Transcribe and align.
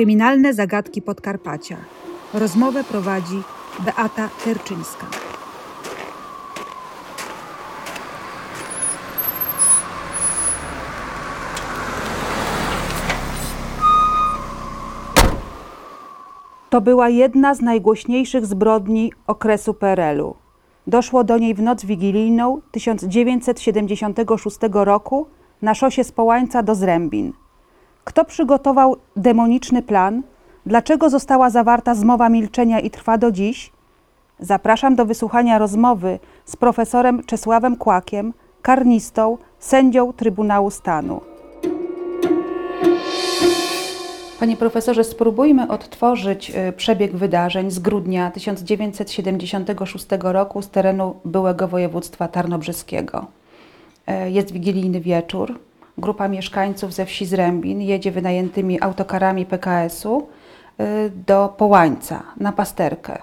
Kryminalne 0.00 0.54
zagadki 0.54 1.02
Podkarpacia. 1.02 1.76
Rozmowę 2.34 2.84
prowadzi 2.84 3.42
Beata 3.80 4.28
Terczyńska. 4.44 5.06
To 16.70 16.80
była 16.80 17.08
jedna 17.08 17.54
z 17.54 17.60
najgłośniejszych 17.60 18.46
zbrodni 18.46 19.12
okresu 19.26 19.74
PRL-u. 19.74 20.34
Doszło 20.86 21.24
do 21.24 21.38
niej 21.38 21.54
w 21.54 21.62
noc 21.62 21.84
wigilijną 21.84 22.60
1976 22.70 24.58
roku 24.72 25.26
na 25.62 25.74
szosie 25.74 26.04
z 26.04 26.12
Połańca 26.12 26.62
do 26.62 26.74
Zrębin. 26.74 27.39
Kto 28.10 28.24
przygotował 28.24 28.96
demoniczny 29.16 29.82
plan? 29.82 30.22
Dlaczego 30.66 31.10
została 31.10 31.50
zawarta 31.50 31.94
zmowa 31.94 32.28
milczenia 32.28 32.80
i 32.80 32.90
trwa 32.90 33.18
do 33.18 33.32
dziś? 33.32 33.72
Zapraszam 34.40 34.96
do 34.96 35.06
wysłuchania 35.06 35.58
rozmowy 35.58 36.18
z 36.44 36.56
profesorem 36.56 37.22
Czesławem 37.22 37.76
Kłakiem, 37.76 38.32
karnistą, 38.62 39.38
sędzią 39.58 40.12
Trybunału 40.12 40.70
Stanu. 40.70 41.20
Panie 44.40 44.56
profesorze, 44.56 45.04
spróbujmy 45.04 45.68
odtworzyć 45.68 46.50
y, 46.50 46.72
przebieg 46.72 47.16
wydarzeń 47.16 47.70
z 47.70 47.78
grudnia 47.78 48.30
1976 48.30 50.06
roku 50.20 50.62
z 50.62 50.70
terenu 50.70 51.14
byłego 51.24 51.68
województwa 51.68 52.28
tarnobrzeskiego. 52.28 53.26
E, 54.06 54.30
Jest 54.30 54.52
wigilijny 54.52 55.00
wieczór. 55.00 55.69
Grupa 56.00 56.28
mieszkańców 56.28 56.92
ze 56.94 57.06
wsi 57.06 57.26
Zrębin 57.26 57.82
jedzie 57.82 58.10
wynajętymi 58.10 58.82
autokarami 58.82 59.46
PKS-u 59.46 60.28
y, 60.80 61.12
do 61.26 61.54
Połańca 61.56 62.22
na 62.36 62.52
pasterkę. 62.52 63.18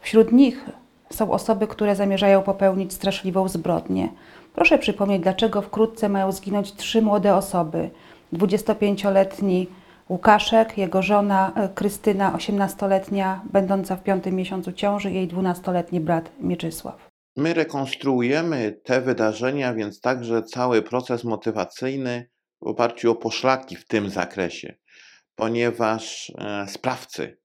Wśród 0.00 0.32
nich 0.32 0.70
są 1.10 1.30
osoby, 1.30 1.66
które 1.66 1.96
zamierzają 1.96 2.42
popełnić 2.42 2.92
straszliwą 2.92 3.48
zbrodnię. 3.48 4.08
Proszę 4.54 4.78
przypomnieć, 4.78 5.22
dlaczego 5.22 5.62
wkrótce 5.62 6.08
mają 6.08 6.32
zginąć 6.32 6.74
trzy 6.74 7.02
młode 7.02 7.34
osoby. 7.34 7.90
25-letni 8.32 9.66
Łukaszek, 10.08 10.78
jego 10.78 11.02
żona 11.02 11.52
e, 11.54 11.68
Krystyna, 11.68 12.32
18-letnia, 12.32 13.40
będąca 13.52 13.96
w 13.96 14.02
piątym 14.02 14.34
miesiącu 14.34 14.72
ciąży, 14.72 15.10
jej 15.10 15.28
12-letni 15.28 16.00
brat 16.00 16.30
Mieczysław. 16.40 17.15
My 17.36 17.54
rekonstruujemy 17.54 18.80
te 18.84 19.00
wydarzenia, 19.00 19.74
więc 19.74 20.00
także 20.00 20.42
cały 20.42 20.82
proces 20.82 21.24
motywacyjny 21.24 22.30
w 22.60 22.66
oparciu 22.66 23.10
o 23.10 23.14
poszlaki 23.14 23.76
w 23.76 23.86
tym 23.86 24.10
zakresie, 24.10 24.76
ponieważ 25.34 26.32
e, 26.38 26.66
sprawcy 26.68 27.38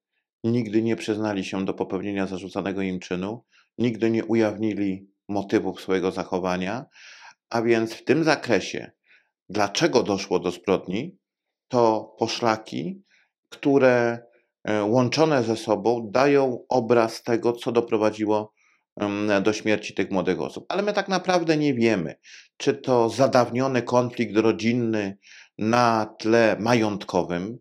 nigdy 0.44 0.81
nie 0.81 0.95
przyznali 0.95 1.45
się 1.45 1.66
do 1.66 1.73
popełnienia 1.73 2.28
zarzucanego 2.28 2.81
im 2.81 3.00
czynu, 3.00 3.45
nigdy 3.78 4.12
nie 4.12 4.25
ujawnili 4.25 5.09
motywów 5.30 5.81
swojego 5.81 6.12
zachowania, 6.12 6.86
a 7.50 7.62
więc 7.62 7.94
w 7.94 8.03
tym 8.03 8.23
zakresie, 8.23 8.92
dlaczego 9.50 10.03
doszło 10.03 10.39
do 10.39 10.52
zbrodni, 10.52 11.17
to 11.67 12.16
poszlaki, 12.19 13.03
które 13.50 14.19
e, 14.64 14.84
łączone 14.84 15.44
ze 15.44 15.56
sobą 15.56 16.09
dają 16.12 16.66
obraz 16.69 17.23
tego, 17.23 17.53
co 17.53 17.72
doprowadziło 17.72 18.53
do 19.42 19.53
śmierci 19.53 19.94
tych 19.94 20.11
młodych 20.11 20.42
osób. 20.42 20.66
Ale 20.70 20.81
my 20.81 20.94
tak 20.94 21.08
naprawdę 21.08 21.58
nie 21.58 21.73
wiemy, 21.73 22.16
czy 22.58 22.73
to 22.73 23.09
zadawniony 23.09 23.81
konflikt 23.81 24.38
rodzinny 24.38 25.17
na 25.58 26.16
tle 26.20 26.58
majątkowym, 26.59 27.59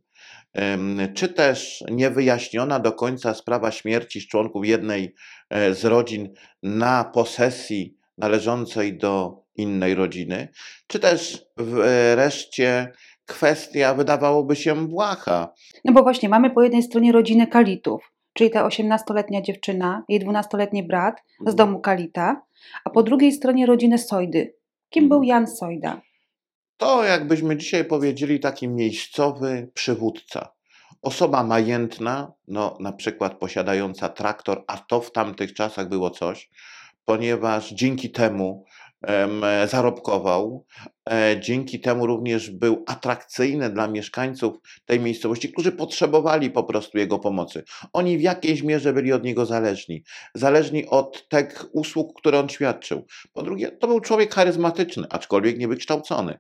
czy 1.15 1.29
też 1.29 1.85
niewyjaśniona 1.91 2.81
do 2.81 2.93
końca 2.93 3.35
sprawa 3.35 3.71
śmierci 3.71 4.29
członków 4.29 4.67
jednej 4.67 5.15
e, 5.51 5.75
z 5.75 5.85
rodzin 5.85 6.35
na 6.63 7.05
posesji 7.05 7.97
należącej 8.19 8.99
do 8.99 9.43
innej 9.57 9.95
rodziny, 9.95 10.49
czy 10.87 10.99
też 10.99 11.45
wreszcie 11.57 12.93
kwestia 13.27 13.95
wydawałoby 13.95 14.57
się 14.57 14.89
błaha, 14.89 15.55
No 15.85 15.93
bo 15.93 16.03
właśnie 16.03 16.29
mamy 16.29 16.51
po 16.51 16.63
jednej 16.63 16.83
stronie 16.83 17.13
rodzinę 17.13 17.47
Kalitów, 17.47 18.13
czyli 18.33 18.51
ta 18.51 18.69
18-letnia 18.69 19.43
dziewczyna, 19.43 20.05
jej 20.09 20.21
12-letni 20.21 20.83
brat 20.83 21.23
z 21.47 21.55
domu 21.55 21.81
Kalita, 21.81 22.43
a 22.85 22.91
po 22.91 23.03
drugiej 23.03 23.33
stronie 23.33 23.67
rodzinę 23.67 23.99
Sojdy. 23.99 24.55
Kim 24.91 25.09
był 25.09 25.23
Jan 25.23 25.47
Sojda? 25.47 26.01
To, 26.77 27.05
jakbyśmy 27.05 27.57
dzisiaj 27.57 27.85
powiedzieli, 27.85 28.41
taki 28.41 28.69
miejscowy 28.69 29.71
przywódca. 29.75 30.53
Osoba 31.03 31.45
majętna, 31.45 32.33
no, 32.49 32.77
na 32.81 32.93
przykład 32.93 33.39
posiadająca 33.39 34.09
traktor, 34.09 34.65
a 34.67 34.79
to 34.79 35.01
w 35.01 35.13
tamtych 35.13 35.55
czasach 35.55 35.89
było 35.89 36.11
coś, 36.11 36.51
ponieważ 37.05 37.71
dzięki 37.71 38.11
temu 38.11 38.65
em, 38.65 38.80
zarobkował, 39.67 40.67
e, 41.11 41.41
dzięki 41.41 41.81
temu 41.81 42.07
również 42.07 42.51
był 42.51 42.85
atrakcyjny 42.87 43.71
dla 43.71 43.89
mieszkańców 43.89 44.57
tej 44.85 45.01
miejscowości, 45.01 45.53
którzy 45.53 45.73
potrzebowali 45.73 46.51
po 46.51 46.65
prostu 46.65 46.99
jego 46.99 47.19
pomocy. 47.19 47.65
Oni 47.93 48.19
w 48.19 48.21
jakiejś 48.21 48.63
mierze 48.63 48.93
byli 48.93 49.13
od 49.13 49.25
niego 49.25 49.47
zależni, 49.47 50.05
zależni 50.35 50.87
od 50.87 51.29
tych 51.29 51.65
usług, 51.73 52.21
które 52.21 52.39
on 52.39 52.49
świadczył. 52.49 53.07
Po 53.33 53.43
drugie, 53.43 53.71
to 53.71 53.87
był 53.87 54.01
człowiek 54.01 54.35
charyzmatyczny, 54.35 55.07
aczkolwiek 55.11 55.59
niewykształcony. 55.59 56.39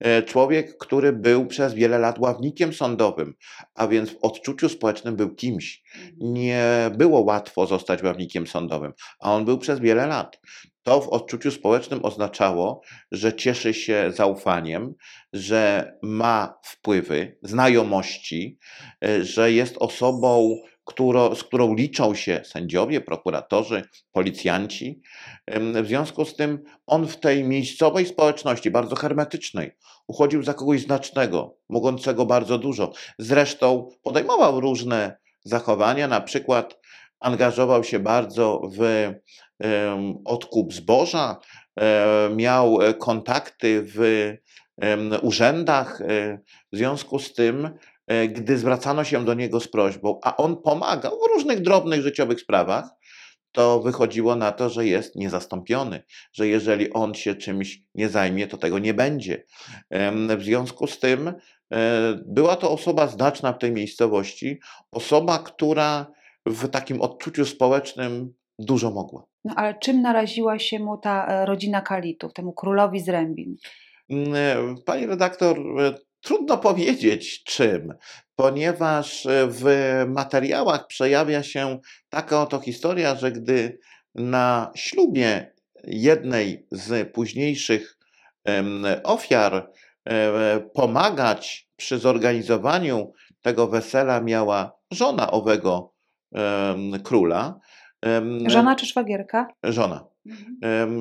E, 0.00 0.22
Człowiek, 0.22 0.78
który 0.78 1.12
był 1.12 1.46
przez 1.46 1.74
wiele 1.74 1.98
lat 1.98 2.18
ławnikiem 2.18 2.72
sądowym, 2.72 3.34
a 3.74 3.88
więc 3.88 4.10
w 4.10 4.18
odczuciu 4.22 4.68
społecznym 4.68 5.16
był 5.16 5.34
kimś. 5.34 5.82
Nie 6.18 6.90
było 6.96 7.20
łatwo 7.20 7.66
zostać 7.66 8.02
ławnikiem 8.02 8.46
sądowym, 8.46 8.92
a 9.20 9.32
on 9.32 9.44
był 9.44 9.58
przez 9.58 9.80
wiele 9.80 10.06
lat. 10.06 10.40
To 10.86 11.00
w 11.00 11.08
odczuciu 11.08 11.50
społecznym 11.50 12.04
oznaczało, 12.04 12.80
że 13.12 13.34
cieszy 13.34 13.74
się 13.74 14.12
zaufaniem, 14.12 14.94
że 15.32 15.92
ma 16.02 16.58
wpływy, 16.62 17.38
znajomości, 17.42 18.58
e, 19.04 19.24
że 19.24 19.52
jest 19.52 19.76
osobą, 19.78 20.56
którą, 20.84 21.34
z 21.34 21.44
którą 21.44 21.74
liczą 21.74 22.14
się 22.14 22.40
sędziowie, 22.44 23.00
prokuratorzy, 23.00 23.82
policjanci. 24.12 25.02
W 25.82 25.86
związku 25.86 26.24
z 26.24 26.36
tym 26.36 26.62
on 26.86 27.08
w 27.08 27.16
tej 27.16 27.44
miejscowej 27.44 28.06
społeczności, 28.06 28.70
bardzo 28.70 28.96
hermetycznej, 28.96 29.72
uchodził 30.06 30.42
za 30.42 30.54
kogoś 30.54 30.82
znacznego, 30.82 31.56
mogącego 31.68 32.26
bardzo 32.26 32.58
dużo. 32.58 32.92
Zresztą 33.18 33.88
podejmował 34.02 34.60
różne 34.60 35.16
zachowania, 35.44 36.08
na 36.08 36.20
przykład 36.20 36.78
angażował 37.20 37.84
się 37.84 37.98
bardzo 37.98 38.60
w 38.76 39.12
odkup 40.24 40.72
zboża, 40.72 41.36
miał 42.36 42.82
e, 42.82 42.94
kontakty 42.94 43.82
w 43.86 44.32
urzędach. 45.22 46.00
e, 46.00 46.38
W 46.72 46.76
związku 46.76 47.18
z 47.18 47.34
tym, 47.34 47.70
e, 48.06 48.28
gdy 48.28 48.58
zwracano 48.58 49.04
się 49.04 49.24
do 49.24 49.34
niego 49.34 49.60
z 49.60 49.68
prośbą, 49.68 50.20
a 50.22 50.36
on 50.36 50.62
pomagał 50.62 51.12
w 51.12 51.34
różnych 51.34 51.62
drobnych 51.62 52.02
życiowych 52.02 52.40
sprawach, 52.40 52.88
to 53.52 53.80
wychodziło 53.80 54.36
na 54.36 54.52
to, 54.52 54.70
że 54.70 54.86
jest 54.86 55.16
niezastąpiony, 55.16 56.02
że 56.32 56.48
jeżeli 56.48 56.92
on 56.92 57.14
się 57.14 57.34
czymś 57.34 57.82
nie 57.94 58.08
zajmie, 58.08 58.46
to 58.46 58.56
tego 58.56 58.78
nie 58.78 58.94
będzie. 58.94 59.44
W 60.38 60.42
związku 60.42 60.86
z 60.86 60.98
tym 60.98 61.32
była 62.26 62.56
to 62.56 62.70
osoba 62.70 63.06
znaczna 63.06 63.52
w 63.52 63.58
tej 63.58 63.72
miejscowości, 63.72 64.60
osoba, 64.92 65.38
która 65.38 66.06
w 66.46 66.68
takim 66.68 67.00
odczuciu 67.00 67.44
społecznym 67.44 68.34
dużo 68.58 68.90
mogła. 68.90 69.26
No 69.46 69.54
ale 69.56 69.74
czym 69.74 70.02
naraziła 70.02 70.58
się 70.58 70.78
mu 70.78 70.98
ta 70.98 71.26
e, 71.26 71.46
rodzina 71.46 71.80
Kalitów, 71.80 72.32
temu 72.32 72.52
królowi 72.52 73.00
z 73.00 73.08
Rębin? 73.08 73.56
Mm, 74.10 74.34
e, 74.34 74.74
Pani 74.84 75.06
redaktor, 75.06 75.58
e, 75.58 75.94
trudno 76.20 76.58
powiedzieć 76.58 77.44
czym, 77.44 77.94
ponieważ 78.36 79.26
w 79.48 79.64
materiałach 80.08 80.86
przejawia 80.86 81.42
się 81.42 81.78
taka 82.08 82.42
oto 82.42 82.60
historia, 82.60 83.14
że 83.14 83.32
gdy 83.32 83.78
na 84.14 84.70
ślubie 84.74 85.52
jednej 85.84 86.66
z 86.70 87.12
późniejszych 87.12 87.98
ofiar 89.04 89.70
pomagać 90.74 91.68
przy 91.76 91.98
zorganizowaniu 91.98 93.12
tego 93.42 93.66
wesela 93.66 94.20
miała 94.20 94.72
żona 94.90 95.30
owego 95.30 95.94
króla. 97.04 97.60
Żona 98.46 98.76
czy 98.76 98.86
szwagierka? 98.86 99.48
Żona. 99.64 100.04
Em, 100.62 101.00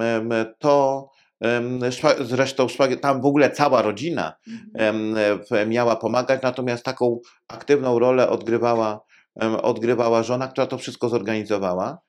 To 0.59 1.09
zresztą 2.21 2.67
tam 3.01 3.21
w 3.21 3.25
ogóle 3.25 3.51
cała 3.51 3.81
rodzina 3.81 4.33
w- 5.51 5.67
miała 5.67 5.95
pomagać, 5.95 6.41
natomiast 6.41 6.83
taką 6.85 7.19
aktywną 7.47 7.99
rolę 7.99 8.29
odgrywała, 8.29 9.01
odgrywała 9.61 10.23
żona, 10.23 10.47
która 10.47 10.67
to 10.67 10.77
wszystko 10.77 11.09
zorganizowała. 11.09 11.99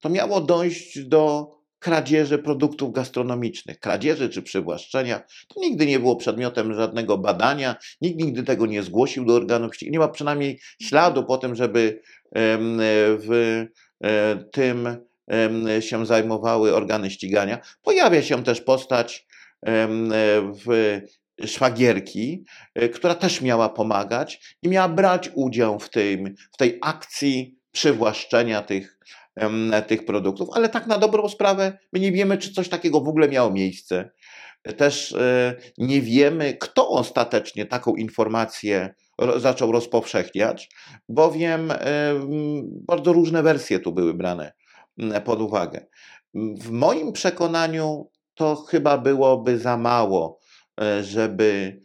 To 0.00 0.08
miało 0.08 0.40
dojść 0.40 0.98
do 1.04 1.50
kradzieży 1.78 2.38
produktów 2.38 2.92
gastronomicznych. 2.92 3.80
Kradzieży 3.80 4.28
czy 4.28 4.42
przywłaszczenia 4.42 5.18
to 5.48 5.60
nigdy 5.60 5.86
nie 5.86 6.00
było 6.00 6.16
przedmiotem 6.16 6.74
żadnego 6.74 7.18
badania, 7.18 7.76
nikt 8.00 8.20
nigdy 8.22 8.42
tego 8.42 8.66
nie 8.66 8.82
zgłosił 8.82 9.24
do 9.24 9.34
organów 9.34 9.74
ścigania. 9.76 9.92
Nie 9.92 9.98
ma 9.98 10.08
przynajmniej 10.08 10.60
śladu 10.82 11.24
po 11.24 11.38
tym, 11.38 11.54
żeby 11.54 12.00
w 13.18 13.64
tym 14.52 14.86
em, 15.26 15.82
się 15.82 16.06
zajmowały 16.06 16.74
organy 16.74 17.10
ścigania. 17.10 17.58
Pojawia 17.82 18.22
się 18.22 18.44
też 18.44 18.60
postać 18.60 19.26
em, 19.62 20.12
w 20.66 21.00
szwagierki, 21.44 22.44
e, 22.74 22.88
która 22.88 23.14
też 23.14 23.40
miała 23.40 23.68
pomagać 23.68 24.56
i 24.62 24.68
miała 24.68 24.88
brać 24.88 25.30
udział 25.34 25.78
w, 25.78 25.90
tym, 25.90 26.34
w 26.52 26.56
tej 26.56 26.78
akcji 26.82 27.58
przywłaszczenia 27.72 28.62
tych, 28.62 28.98
tych 29.86 30.04
produktów, 30.04 30.48
ale 30.52 30.68
tak 30.68 30.86
na 30.86 30.98
dobrą 30.98 31.28
sprawę 31.28 31.78
my 31.92 32.00
nie 32.00 32.12
wiemy, 32.12 32.38
czy 32.38 32.52
coś 32.52 32.68
takiego 32.68 33.00
w 33.00 33.08
ogóle 33.08 33.28
miało 33.28 33.50
miejsce. 33.50 34.10
Też 34.76 35.12
e, 35.12 35.54
nie 35.78 36.02
wiemy, 36.02 36.56
kto 36.60 36.88
ostatecznie 36.88 37.66
taką 37.66 37.94
informację 37.94 38.94
zaczął 39.36 39.72
rozpowszechniać, 39.72 40.70
bowiem 41.08 41.70
em, 41.70 41.80
bardzo 42.64 43.12
różne 43.12 43.42
wersje 43.42 43.80
tu 43.80 43.92
były 43.92 44.14
brane 44.14 44.52
pod 45.24 45.40
uwagę. 45.40 45.86
W 46.34 46.70
moim 46.70 47.12
przekonaniu 47.12 48.10
to 48.34 48.56
chyba 48.56 48.98
byłoby 48.98 49.58
za 49.58 49.76
mało, 49.76 50.40
e, 50.80 51.04
żeby 51.04 51.80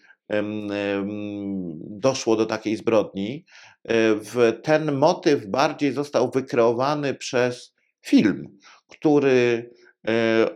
doszło 1.79 2.35
do 2.35 2.45
takiej 2.45 2.75
zbrodni. 2.75 3.45
E, 3.87 4.53
ten 4.53 4.91
motyw 4.91 5.45
bardziej 5.45 5.91
został 5.91 6.31
wykreowany 6.31 7.13
przez 7.13 7.73
film, 8.05 8.57
który 8.87 9.71
e, 9.75 9.80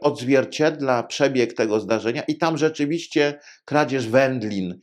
odzwierciedla 0.01 1.03
przebieg 1.03 1.53
tego 1.53 1.79
zdarzenia 1.79 2.23
i 2.27 2.37
tam 2.37 2.57
rzeczywiście 2.57 3.39
kradzież 3.65 4.09
wędlin 4.09 4.79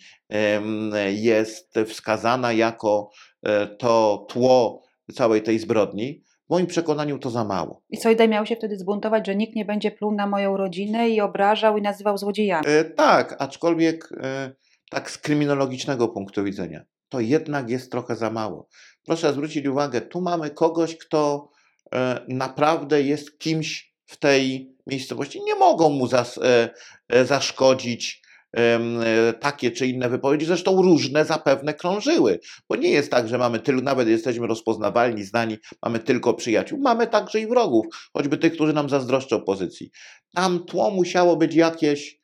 jest 1.09 1.75
wskazana 1.87 2.53
jako 2.53 3.11
e, 3.43 3.67
to 3.67 4.27
tło 4.29 4.83
całej 5.15 5.43
tej 5.43 5.59
zbrodni. 5.59 6.23
W 6.47 6.51
moim 6.51 6.67
przekonaniu 6.67 7.19
to 7.19 7.31
za 7.31 7.45
mało. 7.45 7.83
I 7.91 7.97
Sojdaj 7.97 8.29
miał 8.29 8.47
się 8.47 8.57
wtedy 8.57 8.79
zbuntować, 8.79 9.27
że 9.27 9.37
nikt 9.37 9.57
nie 9.57 9.65
będzie 9.65 9.91
pluł 9.91 10.15
na 10.15 10.27
moją 10.27 10.57
rodzinę 10.57 11.09
i 11.09 11.21
obrażał 11.21 11.79
i 11.79 11.83
nazywał 11.83 12.19
złodziejami. 12.19 12.67
E, 12.69 12.85
Tak, 12.85 13.37
aczkolwiek 13.39 14.09
e, 14.23 14.53
tak 14.91 15.11
z 15.11 15.19
kryminologicznego 15.19 16.09
punktu 16.09 16.45
widzenia, 16.45 16.85
to 17.09 17.21
jednak 17.21 17.71
jest 17.71 17.91
trochę 17.91 18.17
za 18.17 18.31
mało. 18.31 18.69
Proszę 19.07 19.33
zwrócić 19.33 19.67
uwagę, 19.67 20.01
tu 20.01 20.21
mamy 20.21 20.51
kogoś, 20.51 20.97
kto 20.99 21.51
e, 21.95 22.21
naprawdę 22.29 23.03
jest 23.03 23.39
kimś 23.39 23.92
w 24.13 24.17
tej 24.17 24.73
miejscowości. 24.87 25.41
Nie 25.43 25.55
mogą 25.55 25.91
mu 25.91 26.07
zas, 26.07 26.39
e, 26.39 26.71
e, 27.09 27.25
zaszkodzić 27.25 28.23
e, 28.57 29.33
takie 29.33 29.71
czy 29.71 29.87
inne 29.87 30.09
wypowiedzi. 30.09 30.47
Zresztą 30.47 30.83
różne 30.83 31.25
zapewne 31.25 31.75
krążyły, 31.75 32.41
bo 32.69 32.77
nie 32.77 32.91
jest 32.91 33.11
tak, 33.11 33.29
że 33.29 33.39
mamy 33.39 33.61
tylko, 33.61 33.83
nawet 33.83 34.09
jesteśmy 34.09 34.47
rozpoznawalni, 34.47 35.25
znani, 35.25 35.59
mamy 35.83 35.99
tylko 35.99 36.35
przyjaciół. 36.35 36.79
Mamy 36.79 37.07
także 37.07 37.41
i 37.41 37.47
wrogów, 37.47 37.87
choćby 38.13 38.39
tych, 38.39 38.53
którzy 38.53 38.73
nam 38.73 38.89
zazdroszczą 38.89 39.43
pozycji. 39.43 39.91
Tam 40.35 40.65
tło 40.65 40.91
musiało 40.91 41.37
być 41.37 41.55
jakieś 41.55 42.23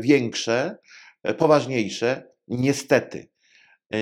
większe, 0.00 0.76
poważniejsze. 1.38 2.30
Niestety, 2.48 3.28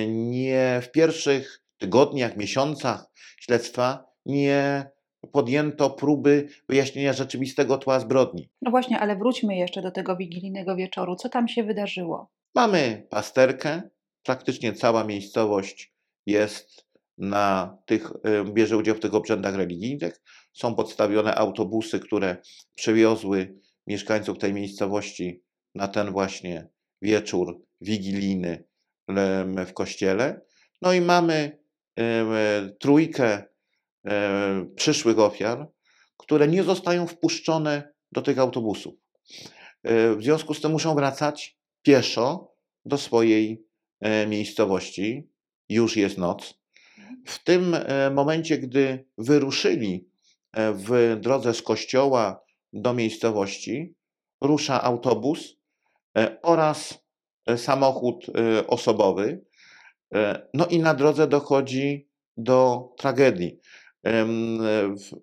nie 0.09 0.81
w 0.83 0.91
pierwszych 0.91 1.63
tygodniach, 1.79 2.37
miesiącach 2.37 3.05
śledztwa 3.41 4.05
nie 4.27 4.91
podjęto 5.33 5.91
próby 5.91 6.49
wyjaśnienia 6.69 7.13
rzeczywistego 7.13 7.79
tła 7.79 8.01
zbrodni. 8.01 8.51
No 8.63 8.71
właśnie, 8.71 8.99
ale 8.99 9.17
wróćmy 9.17 9.57
jeszcze 9.57 9.83
do 9.83 9.91
tego 9.91 10.17
wigilijnego 10.17 10.77
wieczoru. 10.77 11.17
Co 11.17 11.29
tam 11.29 11.49
się 11.49 11.63
wydarzyło? 11.63 12.31
Mamy 12.55 13.07
pasterkę, 13.11 13.83
praktycznie 14.23 14.73
cała 14.73 15.05
miejscowość 15.05 15.95
jest 16.27 16.89
na 17.19 17.79
tych, 17.87 18.13
e, 18.25 18.45
bierze 18.45 18.77
udział 18.77 18.95
w 18.95 19.01
tych 19.01 19.15
obrzędach 19.15 19.55
religijnych. 19.55 20.23
Są 20.53 20.75
podstawione 20.75 21.35
autobusy, 21.35 22.01
które 22.01 22.37
przywiozły 22.75 23.55
mieszkańców 23.87 24.39
tej 24.39 24.55
miejscowości 24.55 25.43
na 25.75 25.89
ten 25.89 26.11
właśnie 26.11 26.69
wieczór 27.03 27.63
wigilijny 27.81 28.65
w 29.67 29.73
kościele. 29.75 30.41
No 30.83 30.93
i 30.93 31.01
mamy 31.01 31.59
em, 31.97 32.29
trójkę 32.81 33.43
em, 34.09 34.75
przyszłych 34.75 35.19
ofiar, 35.19 35.69
które 36.17 36.49
nie 36.49 36.63
zostają 36.63 37.07
wpuszczone 37.07 37.93
do 38.13 38.23
tych 38.23 38.39
autobusów. 38.39 38.95
E, 39.83 40.15
W 40.17 40.23
związku 40.23 40.55
z 40.55 40.61
tym 40.61 40.73
muszą 40.73 40.95
wracać 40.95 41.59
pieszo 41.83 42.55
do 42.85 42.99
swojej 42.99 43.65
e, 44.01 44.27
miejscowości. 44.27 45.29
Już 45.69 45.97
jest 45.97 46.19
noc. 46.19 46.59
W 47.27 47.45
tym 47.45 47.75
e, 47.75 48.11
momencie, 48.11 48.59
gdy 48.59 49.05
wyruszyli 49.19 50.09
e, 50.53 50.73
w 50.73 51.17
drodze 51.21 51.55
z 51.55 51.63
kościoła 51.63 52.41
do 52.73 52.95
miejscowości, 52.95 53.95
rusza 54.41 54.83
autobus 54.83 55.57
e, 56.19 56.43
oraz 56.43 57.05
e, 57.47 57.59
samochód 57.59 58.27
e, 58.29 58.67
osobowy. 58.67 59.45
E, 60.15 60.49
No 60.55 60.67
i 60.67 60.79
na 60.79 60.95
drodze 60.95 61.27
dochodzi 61.27 62.09
do 62.37 62.89
tragedii. 62.99 63.61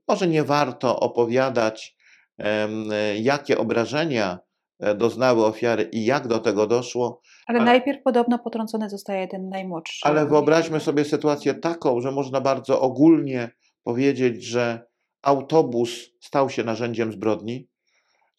Może 0.07 0.27
nie 0.27 0.44
warto 0.44 1.00
opowiadać, 1.00 1.95
jakie 3.19 3.57
obrażenia 3.57 4.39
e, 4.80 4.95
doznały 4.95 5.45
ofiary 5.45 5.83
i 5.83 6.06
jak 6.06 6.27
do 6.27 6.39
tego 6.39 6.68
doszło, 6.68 7.22
Ale 7.48 7.63
najpierw 7.63 8.04
podobno 8.04 8.39
potrącony 8.39 8.89
zostaje 8.89 9.27
ten 9.27 9.50
najmłodszy. 9.50 10.07
ale 10.07 10.25
wyobraźmy 10.25 10.80
sobie 10.80 11.06
sytuację 11.06 11.54
taką, 11.54 12.01
że 12.01 12.12
można 12.12 12.42
bardzo 12.42 12.81
ogólnie 12.81 13.51
powiedzieć, 13.83 14.44
że 14.44 14.86
autobus 15.21 15.89
stał 16.21 16.50
się 16.50 16.63
narzędziem 16.63 17.12
zbrodni, 17.12 17.68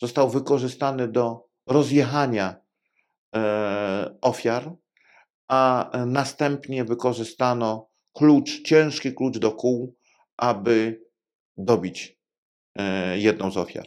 został 0.02 0.28
wykorzystany 0.28 1.08
do 1.08 1.46
rozjechania 1.66 2.56
e, 3.36 4.14
ofiar, 4.20 4.72
a 5.48 5.90
e, 5.90 6.06
następnie 6.06 6.84
wykorzystano 6.84 7.88
klucz, 8.12 8.62
ciężki 8.62 9.14
klucz 9.14 9.38
do 9.38 9.52
kół, 9.52 9.94
aby 10.36 11.04
dobić 11.56 12.18
e, 12.74 13.18
jedną 13.18 13.50
z 13.50 13.56
ofiar. 13.56 13.86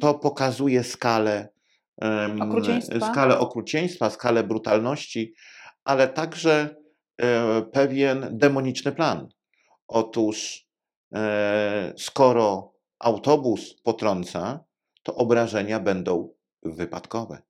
To 0.00 0.14
pokazuje 0.14 0.84
skalę, 0.84 1.48
Okrucieństwa. 2.40 3.12
skalę 3.12 3.38
okrucieństwa, 3.38 4.10
skalę 4.10 4.44
brutalności, 4.44 5.34
ale 5.84 6.08
także 6.08 6.76
e, 7.22 7.62
pewien 7.62 8.28
demoniczny 8.30 8.92
plan. 8.92 9.28
Otóż, 9.88 10.66
e, 11.14 11.92
skoro 11.96 12.74
autobus 12.98 13.74
potrąca, 13.82 14.64
to 15.02 15.14
obrażenia 15.14 15.80
będą 15.80 16.34
wypadkowe. 16.62 17.42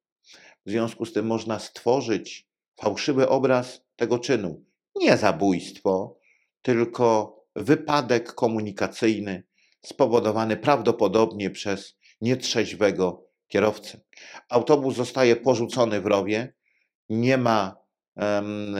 W 0.66 0.70
związku 0.70 1.06
z 1.06 1.12
tym 1.12 1.26
można 1.26 1.58
stworzyć 1.58 2.48
fałszywy 2.80 3.28
obraz 3.28 3.82
tego 3.96 4.18
czynu. 4.18 4.64
Nie 4.96 5.16
zabójstwo, 5.16 6.18
tylko 6.62 7.37
wypadek 7.58 8.34
komunikacyjny 8.34 9.42
spowodowany 9.82 10.56
prawdopodobnie 10.56 11.50
przez 11.50 11.96
nietrzeźwego 12.20 13.24
kierowcę. 13.48 14.00
Autobus 14.48 14.96
zostaje 14.96 15.36
porzucony 15.36 16.00
w 16.00 16.06
rowie, 16.06 16.54
nie 17.08 17.38
ma 17.38 17.76
em, 18.16 18.74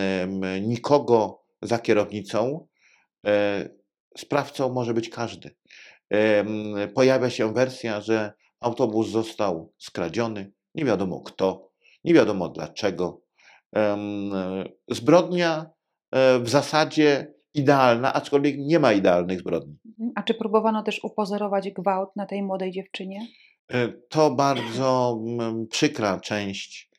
nikogo 0.60 1.42
za 1.62 1.78
kierownicą. 1.78 2.66
E, 3.26 3.68
sprawcą 4.18 4.72
może 4.72 4.94
być 4.94 5.08
każdy. 5.08 5.56
Pojawia 6.94 7.30
się 7.30 7.54
wersja, 7.54 8.00
że 8.00 8.32
autobus 8.60 9.08
został 9.08 9.72
skradziony, 9.78 10.52
nie 10.74 10.84
wiadomo 10.84 11.20
kto, 11.20 11.70
nie 12.04 12.14
wiadomo 12.14 12.48
dlaczego. 12.48 13.22
Zbrodnia 14.88 15.70
e, 16.10 16.38
w 16.38 16.48
zasadzie 16.48 17.34
idealna, 17.54 18.12
aczkolwiek 18.12 18.56
nie 18.58 18.78
ma 18.78 18.92
idealnych 18.92 19.40
zbrodni. 19.40 19.78
Mhm. 19.86 20.12
A 20.14 20.22
czy 20.22 20.34
próbowano 20.34 20.82
też 20.82 21.04
upozorować 21.04 21.70
gwałt 21.70 22.16
na 22.16 22.26
tej 22.26 22.42
młodej 22.42 22.70
dziewczynie? 22.72 23.26
E, 23.72 23.88
To 23.88 24.30
bardzo 24.30 25.20
mm, 25.26 25.66
przykra 25.66 26.20
część 26.20 26.90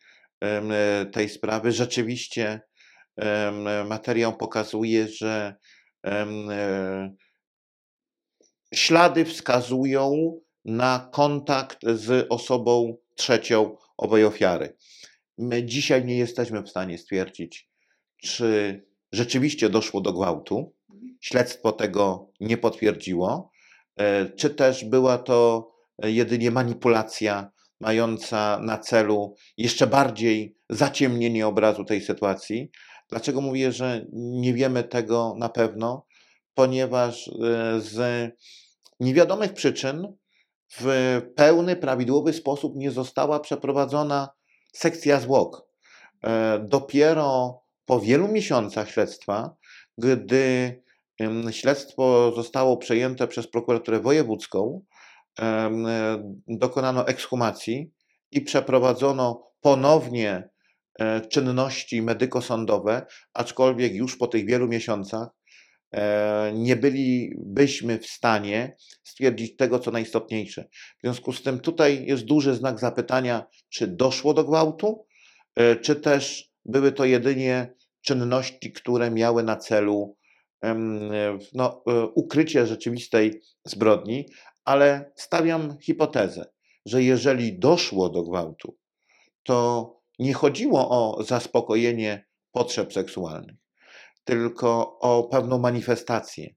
e, 0.43 1.05
tej 1.05 1.29
sprawy. 1.29 1.71
Rzeczywiście 1.71 2.61
em, 3.15 3.87
materiał 3.87 4.37
pokazuje, 4.37 5.07
że 5.07 5.55
e, 6.05 7.15
ślady 8.73 9.25
wskazują 9.25 10.39
na 10.65 11.09
kontakt 11.11 11.79
z 11.93 12.27
osobą 12.29 12.97
trzecią 13.15 13.77
owej 13.97 14.25
ofiary. 14.25 14.75
My 15.37 15.65
dzisiaj 15.65 16.05
nie 16.05 16.17
jesteśmy 16.17 16.61
w 16.63 16.69
stanie 16.69 16.97
stwierdzić, 16.97 17.69
czy 18.17 18.81
rzeczywiście 19.11 19.69
doszło 19.69 20.01
do 20.01 20.13
gwałtu. 20.13 20.73
Śledztwo 21.21 21.71
tego 21.71 22.31
nie 22.39 22.57
potwierdziło. 22.57 23.51
e, 23.97 24.25
czy 24.29 24.49
też 24.49 24.85
była 24.85 25.17
to 25.17 25.69
jedynie 26.03 26.51
manipulacja 26.51 27.51
mająca 27.79 28.59
na 28.63 28.77
celu 28.77 29.35
jeszcze 29.57 29.87
bardziej 29.87 30.55
zaciemnienie 30.69 31.47
obrazu 31.47 31.85
tej 31.85 32.01
sytuacji. 32.01 32.71
Dlaczego 33.09 33.41
mówię, 33.41 33.71
że 33.71 34.05
nie 34.13 34.53
wiemy 34.53 34.83
tego 34.83 35.35
na 35.37 35.49
pewno? 35.49 36.05
Ponieważ 36.53 37.27
e, 37.27 37.31
z 37.79 38.31
niewiadomych 38.99 39.53
przyczyn 39.53 40.13
w 40.71 41.21
pełny, 41.35 41.75
prawidłowy 41.75 42.33
sposób 42.33 42.75
nie 42.75 42.91
została 42.91 43.39
przeprowadzona 43.39 44.29
sekcja 44.73 45.19
zwłok. 45.19 45.67
E, 46.23 46.59
Dopiero 46.59 47.61
po 47.89 47.99
wielu 47.99 48.27
miesiącach 48.27 48.91
śledztwa, 48.91 49.55
gdy 49.97 50.75
śledztwo 51.51 52.31
zostało 52.35 52.77
przejęte 52.77 53.27
przez 53.27 53.47
prokuraturę 53.47 53.99
wojewódzką, 53.99 54.81
dokonano 56.47 57.07
ekshumacji 57.07 57.91
i 58.31 58.41
przeprowadzono 58.41 59.43
ponownie 59.61 60.49
e, 60.99 61.21
czynności 61.21 62.01
medyko-sądowe, 62.01 63.05
aczkolwiek 63.33 63.93
już 63.93 64.17
po 64.17 64.27
tych 64.27 64.45
wielu 64.45 64.67
miesiącach 64.67 65.27
e, 65.91 66.51
nie 66.55 66.75
bylibyśmy 66.75 67.99
w 67.99 68.07
stanie 68.07 68.75
stwierdzić 69.03 69.55
tego, 69.55 69.79
co 69.79 69.91
najistotniejsze. 69.91 70.67
W 70.97 71.01
związku 71.01 71.33
z 71.33 71.43
tym 71.43 71.59
tutaj 71.59 72.05
jest 72.05 72.23
duży 72.23 72.55
znak 72.55 72.79
zapytania, 72.79 73.45
czy 73.69 73.87
doszło 73.87 74.33
do 74.33 74.43
gwałtu, 74.43 75.05
e, 75.55 75.75
czy 75.75 75.95
też 75.95 76.49
były 76.65 76.91
to 76.91 77.05
jedynie 77.05 77.73
czynności, 78.01 78.71
które 78.71 79.11
miały 79.11 79.43
na 79.43 79.55
celu 79.55 80.15
no, 81.53 81.83
e, 81.87 82.05
ukrycie 82.05 82.67
rzeczywistej 82.67 83.41
zbrodni, 83.65 84.25
ale 84.65 85.11
stawiam 85.15 85.77
hipotezę, 85.79 86.45
że 86.85 87.03
jeżeli 87.03 87.59
doszło 87.59 88.09
do 88.09 88.23
gwałtu, 88.23 88.77
to 89.43 89.89
nie 90.19 90.33
chodziło 90.33 90.89
o 90.89 91.23
zaspokojenie 91.23 92.25
potrzeb 92.51 92.93
seksualnych, 92.93 93.55
tylko 94.23 94.99
o 94.99 95.23
pewną 95.23 95.57
manifestację. 95.57 96.55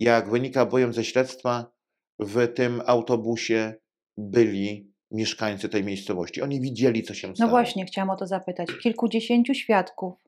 Jak 0.00 0.30
wynika 0.30 0.66
bowiem 0.66 0.92
ze 0.92 1.04
śledztwa, 1.04 1.72
w 2.18 2.48
tym 2.54 2.82
autobusie 2.86 3.74
byli 4.16 4.92
mieszkańcy 5.10 5.68
tej 5.68 5.84
miejscowości. 5.84 6.42
Oni 6.42 6.60
widzieli, 6.60 7.02
co 7.02 7.14
się 7.14 7.28
No 7.28 7.34
stało. 7.34 7.50
właśnie, 7.50 7.84
chciałam 7.86 8.10
o 8.10 8.16
to 8.16 8.26
zapytać. 8.26 8.68
Kilkudziesięciu 8.82 9.54
świadków. 9.54 10.27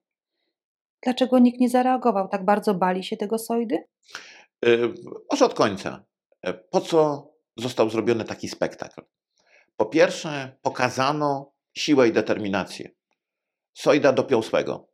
Dlaczego 1.02 1.38
nikt 1.38 1.60
nie 1.60 1.68
zareagował? 1.68 2.28
Tak 2.28 2.44
bardzo 2.44 2.74
bali 2.74 3.04
się 3.04 3.16
tego 3.16 3.38
Sojdy? 3.38 3.84
Y, 4.66 4.94
Może 5.30 5.44
od 5.44 5.54
końca. 5.54 6.04
E, 6.42 6.54
Po 6.54 6.80
co 6.80 7.30
został 7.56 7.90
zrobiony 7.90 8.24
taki 8.24 8.48
spektakl? 8.48 9.02
Po 9.76 9.86
pierwsze, 9.86 10.56
pokazano 10.62 11.52
siłę 11.74 12.08
i 12.08 12.12
determinację. 12.12 12.90
Sojda 13.74 14.12
dopiął 14.12 14.42
swego. 14.42 14.88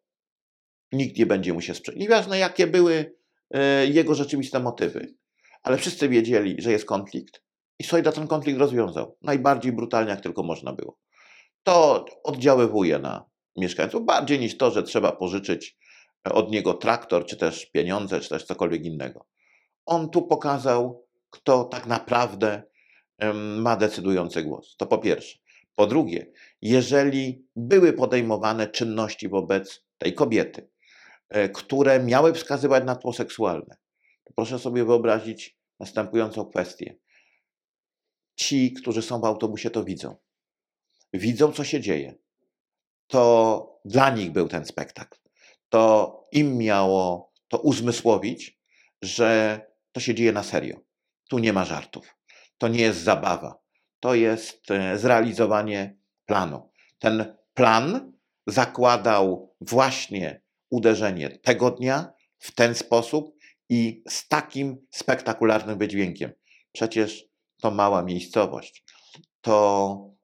Nikt 0.92 1.18
nie 1.18 1.26
będzie 1.26 1.52
mu 1.52 1.60
się 1.60 1.74
sprzeciwiał. 1.74 2.08
Nieważne, 2.08 2.38
jakie 2.38 2.66
były 2.66 3.16
e, 3.50 3.86
jego 3.86 4.14
rzeczywiste 4.14 4.60
motywy. 4.60 5.14
Ale 5.62 5.76
wszyscy 5.76 6.08
wiedzieli, 6.08 6.56
że 6.58 6.72
jest 6.72 6.84
konflikt 6.84 7.42
i 7.78 7.84
Sojda 7.84 8.12
ten 8.12 8.26
konflikt 8.26 8.58
rozwiązał. 8.58 9.16
Najbardziej 9.22 9.72
brutalnie, 9.72 10.10
jak 10.10 10.20
tylko 10.20 10.42
można 10.42 10.72
było. 10.72 10.98
To 11.62 12.04
oddziaływuje 12.24 12.98
na 12.98 13.24
mieszkańców 13.56 14.04
bardziej 14.04 14.38
niż 14.40 14.56
to, 14.58 14.70
że 14.70 14.82
trzeba 14.82 15.12
pożyczyć 15.12 15.76
od 16.32 16.50
niego 16.50 16.74
traktor, 16.74 17.26
czy 17.26 17.36
też 17.36 17.66
pieniądze, 17.66 18.20
czy 18.20 18.28
też 18.28 18.44
cokolwiek 18.44 18.84
innego 18.84 19.26
on 19.86 20.10
tu 20.10 20.22
pokazał, 20.22 21.06
kto 21.30 21.64
tak 21.64 21.86
naprawdę 21.86 22.62
ma 23.58 23.76
decydujący 23.76 24.42
głos. 24.42 24.76
To 24.76 24.86
po 24.86 24.98
pierwsze. 24.98 25.38
Po 25.74 25.86
drugie, 25.86 26.32
jeżeli 26.62 27.46
były 27.56 27.92
podejmowane 27.92 28.68
czynności 28.68 29.28
wobec 29.28 29.84
tej 29.98 30.14
kobiety, 30.14 30.68
e, 31.28 31.48
które 31.48 32.04
miały 32.04 32.32
wskazywać 32.32 32.84
na 32.84 32.96
tło 32.96 33.12
seksualne, 33.12 33.76
to 34.24 34.32
proszę 34.36 34.58
sobie 34.58 34.84
wyobrazić 34.84 35.58
następującą 35.80 36.44
kwestię. 36.44 36.96
Ci, 38.34 38.72
którzy 38.72 39.02
są 39.02 39.20
w 39.20 39.24
autobusie, 39.24 39.70
to 39.70 39.84
widzą. 39.84 40.16
Widzą, 41.12 41.52
co 41.52 41.64
się 41.64 41.80
dzieje. 41.80 42.14
To 43.06 43.80
dla 43.84 44.10
nich 44.10 44.32
był 44.32 44.48
ten 44.48 44.64
spektakl. 44.64 45.25
To 45.68 46.12
im 46.32 46.58
miało 46.58 47.32
to 47.48 47.58
uzmysłowić, 47.58 48.60
że 49.02 49.60
to 49.92 50.00
się 50.00 50.14
dzieje 50.14 50.32
na 50.32 50.42
serio. 50.42 50.80
Tu 51.28 51.38
nie 51.38 51.52
ma 51.52 51.64
żartów. 51.64 52.16
To 52.58 52.68
nie 52.68 52.80
jest 52.80 53.00
zabawa. 53.00 53.58
To 54.00 54.14
jest 54.14 54.70
e, 54.70 54.98
zrealizowanie 54.98 55.96
planu. 56.26 56.70
Ten 56.98 57.36
plan 57.54 58.12
zakładał 58.46 59.54
właśnie 59.60 60.42
uderzenie 60.70 61.30
tego 61.30 61.70
dnia 61.70 62.12
w 62.38 62.54
ten 62.54 62.74
sposób 62.74 63.36
i 63.68 64.02
z 64.08 64.28
takim 64.28 64.86
spektakularnym 64.90 65.78
wydźwiękiem. 65.78 66.32
Przecież 66.72 67.24
to 67.60 67.70
mała 67.70 68.02
miejscowość. 68.02 68.84
To 69.40 70.16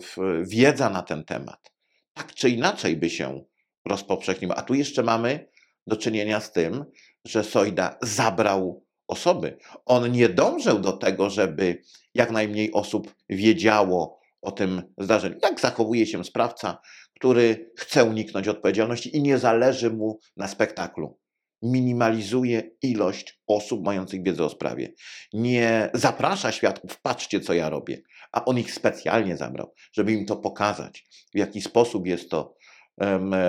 w- 0.00 0.42
wiedza 0.48 0.90
na 0.90 1.02
ten 1.02 1.24
temat 1.24 1.76
tak 2.16 2.34
czy 2.34 2.50
inaczej 2.50 2.96
by 2.96 3.10
się 3.10 3.44
rozpowszechniła. 3.86 4.54
A 4.54 4.62
tu 4.62 4.74
jeszcze 4.74 5.02
mamy 5.02 5.48
do 5.86 5.96
czynienia 5.96 6.40
z 6.40 6.52
tym, 6.52 6.84
że 7.24 7.44
Sojda 7.44 7.98
zabrał 8.02 8.86
osoby. 9.08 9.58
On 9.84 10.12
nie 10.12 10.28
dążył 10.28 10.78
do 10.78 10.92
tego, 10.92 11.30
żeby 11.30 11.82
jak 12.14 12.30
najmniej 12.30 12.72
osób 12.72 13.14
wiedziało 13.28 14.20
o 14.42 14.52
tym 14.52 14.82
zdarzeniu. 14.98 15.36
Jak 15.42 15.60
zachowuje 15.60 16.06
się 16.06 16.24
sprawca, 16.24 16.78
który 17.14 17.70
chce 17.76 18.04
uniknąć 18.04 18.48
odpowiedzialności 18.48 19.16
i 19.16 19.22
nie 19.22 19.38
zależy 19.38 19.90
mu 19.90 20.18
na 20.36 20.48
spektaklu. 20.48 21.18
Minimalizuje 21.62 22.70
ilość 22.82 23.40
osób 23.46 23.84
mających 23.84 24.22
wiedzę 24.22 24.44
o 24.44 24.48
sprawie. 24.48 24.92
Nie 25.32 25.90
zaprasza 25.94 26.52
świadków, 26.52 27.00
patrzcie 27.00 27.40
co 27.40 27.52
ja 27.54 27.68
robię, 27.68 28.02
a 28.32 28.44
on 28.44 28.58
ich 28.58 28.72
specjalnie 28.72 29.36
zabrał, 29.36 29.74
żeby 29.92 30.12
im 30.12 30.26
to 30.26 30.36
pokazać, 30.36 31.06
w 31.34 31.38
jaki 31.38 31.62
sposób 31.62 32.06
jest 32.06 32.30
to 32.30 32.55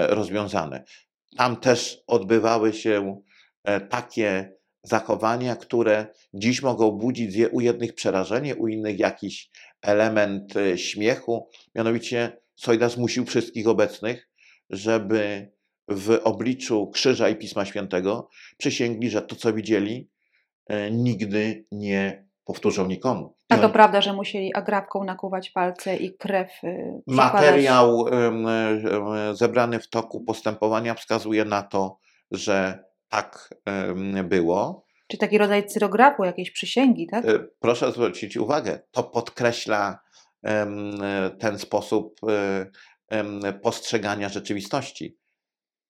rozwiązane. 0.07 0.83
Tam 1.37 1.57
też 1.57 2.03
odbywały 2.07 2.73
się 2.73 3.21
e, 3.63 3.81
takie 3.81 4.57
zachowania, 4.83 5.55
które 5.55 6.07
dziś 6.33 6.61
mogą 6.61 6.91
budzić 6.91 7.35
u 7.51 7.61
jednych 7.61 7.95
przerażenie, 7.95 8.55
u 8.55 8.67
innych 8.67 8.99
jakiś 8.99 9.49
element 9.81 10.57
e, 10.57 10.77
śmiechu. 10.77 11.49
Mianowicie 11.75 12.37
Sojda 12.55 12.89
zmusił 12.89 13.25
wszystkich 13.25 13.67
obecnych, 13.67 14.29
żeby 14.69 15.51
w 15.87 16.19
obliczu 16.23 16.89
Krzyża 16.89 17.29
i 17.29 17.35
Pisma 17.35 17.65
Świętego 17.65 18.29
przysięgli, 18.57 19.09
że 19.09 19.21
to, 19.21 19.35
co 19.35 19.53
widzieli, 19.53 20.09
e, 20.67 20.91
nigdy 20.91 21.65
nie 21.71 22.26
powtórzą 22.47 22.87
nikomu. 22.87 23.35
I 23.49 23.53
A 23.53 23.57
to 23.57 23.69
prawda, 23.69 24.01
że 24.01 24.13
musieli 24.13 24.53
agrafką 24.53 25.03
nakuwać 25.03 25.49
palce 25.49 25.95
i 25.95 26.17
krew 26.17 26.63
y? 26.63 27.01
Materiał 27.07 28.05
zebrany 29.33 29.79
w 29.79 29.89
toku 29.89 30.21
postępowania 30.23 30.93
wskazuje 30.93 31.45
na 31.45 31.63
to, 31.63 31.97
że 32.31 32.83
tak 33.09 33.49
było. 34.23 34.85
Czy 35.07 35.17
taki 35.17 35.37
rodzaj 35.37 35.65
cyrografu, 35.67 36.23
jakiejś 36.23 36.51
przysięgi, 36.51 37.07
tak? 37.07 37.25
E, 37.25 37.39
Proszę 37.59 37.91
zwrócić 37.91 38.37
uwagę, 38.37 38.79
to 38.91 39.03
podkreśla 39.03 39.99
ten 41.39 41.59
sposób 41.59 42.19
em, 43.09 43.41
postrzegania 43.61 44.29
rzeczywistości. 44.29 45.17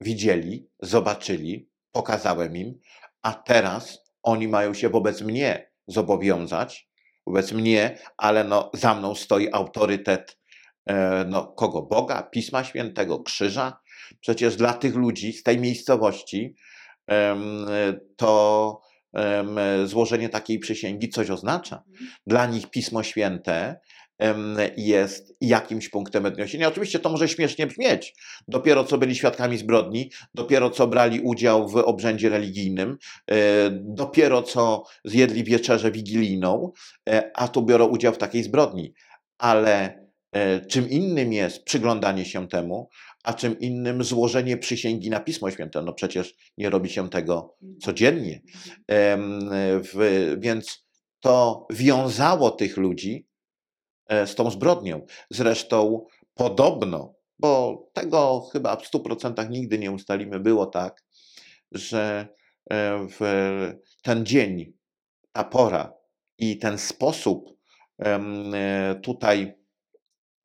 Widzieli, 0.01 0.69
zobaczyli, 0.79 1.69
pokazałem 1.91 2.57
im, 2.57 2.79
a 3.21 3.33
teraz 3.33 4.11
oni 4.23 4.47
mają 4.47 4.73
się 4.73 4.89
wobec 4.89 5.21
mnie 5.21 5.71
zobowiązać, 5.87 6.89
wobec 7.27 7.51
mnie, 7.51 7.99
ale 8.17 8.43
no, 8.43 8.71
za 8.73 8.95
mną 8.95 9.15
stoi 9.15 9.47
autorytet 9.51 10.39
e, 10.85 11.25
no, 11.29 11.47
kogo? 11.47 11.81
Boga, 11.81 12.23
Pisma 12.23 12.63
Świętego, 12.63 13.19
Krzyża. 13.19 13.79
Przecież 14.19 14.55
dla 14.55 14.73
tych 14.73 14.95
ludzi 14.95 15.33
z 15.33 15.43
tej 15.43 15.59
miejscowości 15.59 16.55
to 18.15 18.81
złożenie 19.85 20.29
takiej 20.29 20.59
przysięgi 20.59 21.09
coś 21.09 21.29
oznacza. 21.29 21.83
Dla 22.27 22.45
nich 22.45 22.69
Pismo 22.69 23.03
Święte 23.03 23.79
jest 24.77 25.35
jakimś 25.41 25.89
punktem 25.89 26.25
odniesienia. 26.25 26.67
Oczywiście 26.67 26.99
to 26.99 27.09
może 27.09 27.27
śmiesznie 27.27 27.67
brzmieć. 27.67 28.15
Dopiero 28.47 28.83
co 28.83 28.97
byli 28.97 29.15
świadkami 29.15 29.57
zbrodni, 29.57 30.11
dopiero 30.33 30.69
co 30.69 30.87
brali 30.87 31.19
udział 31.19 31.69
w 31.69 31.75
obrzędzie 31.75 32.29
religijnym, 32.29 32.97
e, 33.31 33.35
dopiero 33.71 34.43
co 34.43 34.83
zjedli 35.05 35.43
wieczerzę 35.43 35.91
wigilijną, 35.91 36.71
e, 37.09 37.31
a 37.35 37.47
tu 37.47 37.61
biorą 37.61 37.85
udział 37.85 38.13
w 38.13 38.17
takiej 38.17 38.43
zbrodni. 38.43 38.93
Ale 39.37 40.07
e, 40.31 40.65
czym 40.65 40.89
innym 40.89 41.33
jest 41.33 41.63
przyglądanie 41.63 42.25
się 42.25 42.47
temu, 42.47 42.89
a 43.23 43.33
czym 43.33 43.59
innym 43.59 44.03
złożenie 44.03 44.57
przysięgi 44.57 45.09
na 45.09 45.19
Pismo 45.19 45.51
Święte. 45.51 45.81
No 45.81 45.93
przecież 45.93 46.35
nie 46.57 46.69
robi 46.69 46.89
się 46.89 47.09
tego 47.09 47.55
codziennie. 47.81 48.41
W, 49.83 50.35
więc 50.39 50.87
to 51.19 51.67
wiązało 51.69 52.51
tych 52.51 52.77
ludzi 52.77 53.26
z 54.09 54.35
tą 54.35 54.51
zbrodnią. 54.51 55.05
Zresztą 55.29 56.05
podobno, 56.33 57.15
bo 57.39 57.83
tego 57.93 58.49
chyba 58.53 58.75
w 58.75 58.91
100% 58.91 59.49
nigdy 59.49 59.79
nie 59.79 59.91
ustalimy, 59.91 60.39
było 60.39 60.65
tak, 60.65 61.03
że 61.71 62.27
e, 62.69 63.07
w 63.19 63.73
ten 64.03 64.25
dzień, 64.25 64.73
ta 65.31 65.43
pora 65.43 65.93
i 66.37 66.57
ten 66.57 66.77
sposób 66.77 67.57
e, 67.99 68.99
tutaj 69.03 69.53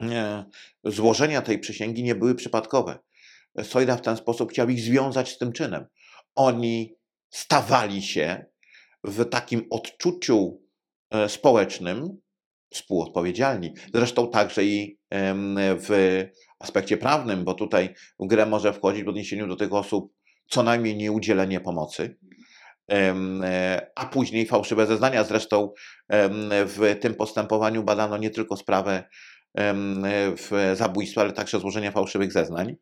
e, 0.03 0.45
złożenia 0.85 1.43
tej 1.43 1.59
przysięgi 1.59 2.03
nie 2.03 2.15
były 2.15 2.35
przypadkowe. 2.35 2.99
Sojda 3.63 3.97
w 3.97 4.03
ten 4.03 4.17
sposób 4.17 4.51
chciał 4.51 4.69
ich 4.69 4.81
związać 4.81 5.31
z 5.31 5.39
tym 5.39 5.53
czynem. 5.53 5.87
Oni 6.35 6.95
stawali 7.31 8.03
się 8.03 8.45
w 9.05 9.29
takim 9.29 9.67
odczuciu 9.71 10.63
e, 11.11 11.29
społecznym 11.29 12.22
współodpowiedzialni. 12.73 13.75
Zresztą 13.95 14.31
także 14.31 14.65
i 14.65 14.99
w 15.79 16.23
aspekcie 16.59 16.97
prawnym, 16.97 17.45
bo 17.45 17.55
tutaj 17.55 17.95
w 18.19 18.27
grę 18.27 18.47
może 18.47 18.73
wchodzić 18.73 19.05
w 19.05 19.09
odniesieniu 19.09 19.47
do 19.47 19.57
tych 19.57 19.73
osób 19.73 20.15
co 20.51 20.63
najmniej 20.63 20.97
nieudzielenie 20.97 21.61
pomocy, 21.61 22.19
e, 22.93 23.87
a 23.95 24.07
później 24.07 24.47
fałszywe 24.47 24.87
zeznania. 24.87 25.25
Zresztą 25.25 25.73
w 26.51 26.97
tym 27.01 27.15
postępowaniu 27.15 27.83
badano 27.83 28.17
nie 28.17 28.31
tylko 28.31 28.57
sprawę 28.57 29.05
zabójstwa, 30.75 31.21
ale 31.21 31.33
także 31.33 31.61
złożenia 31.61 31.93
fałszywych 31.93 32.33
zeznań. 32.33 32.77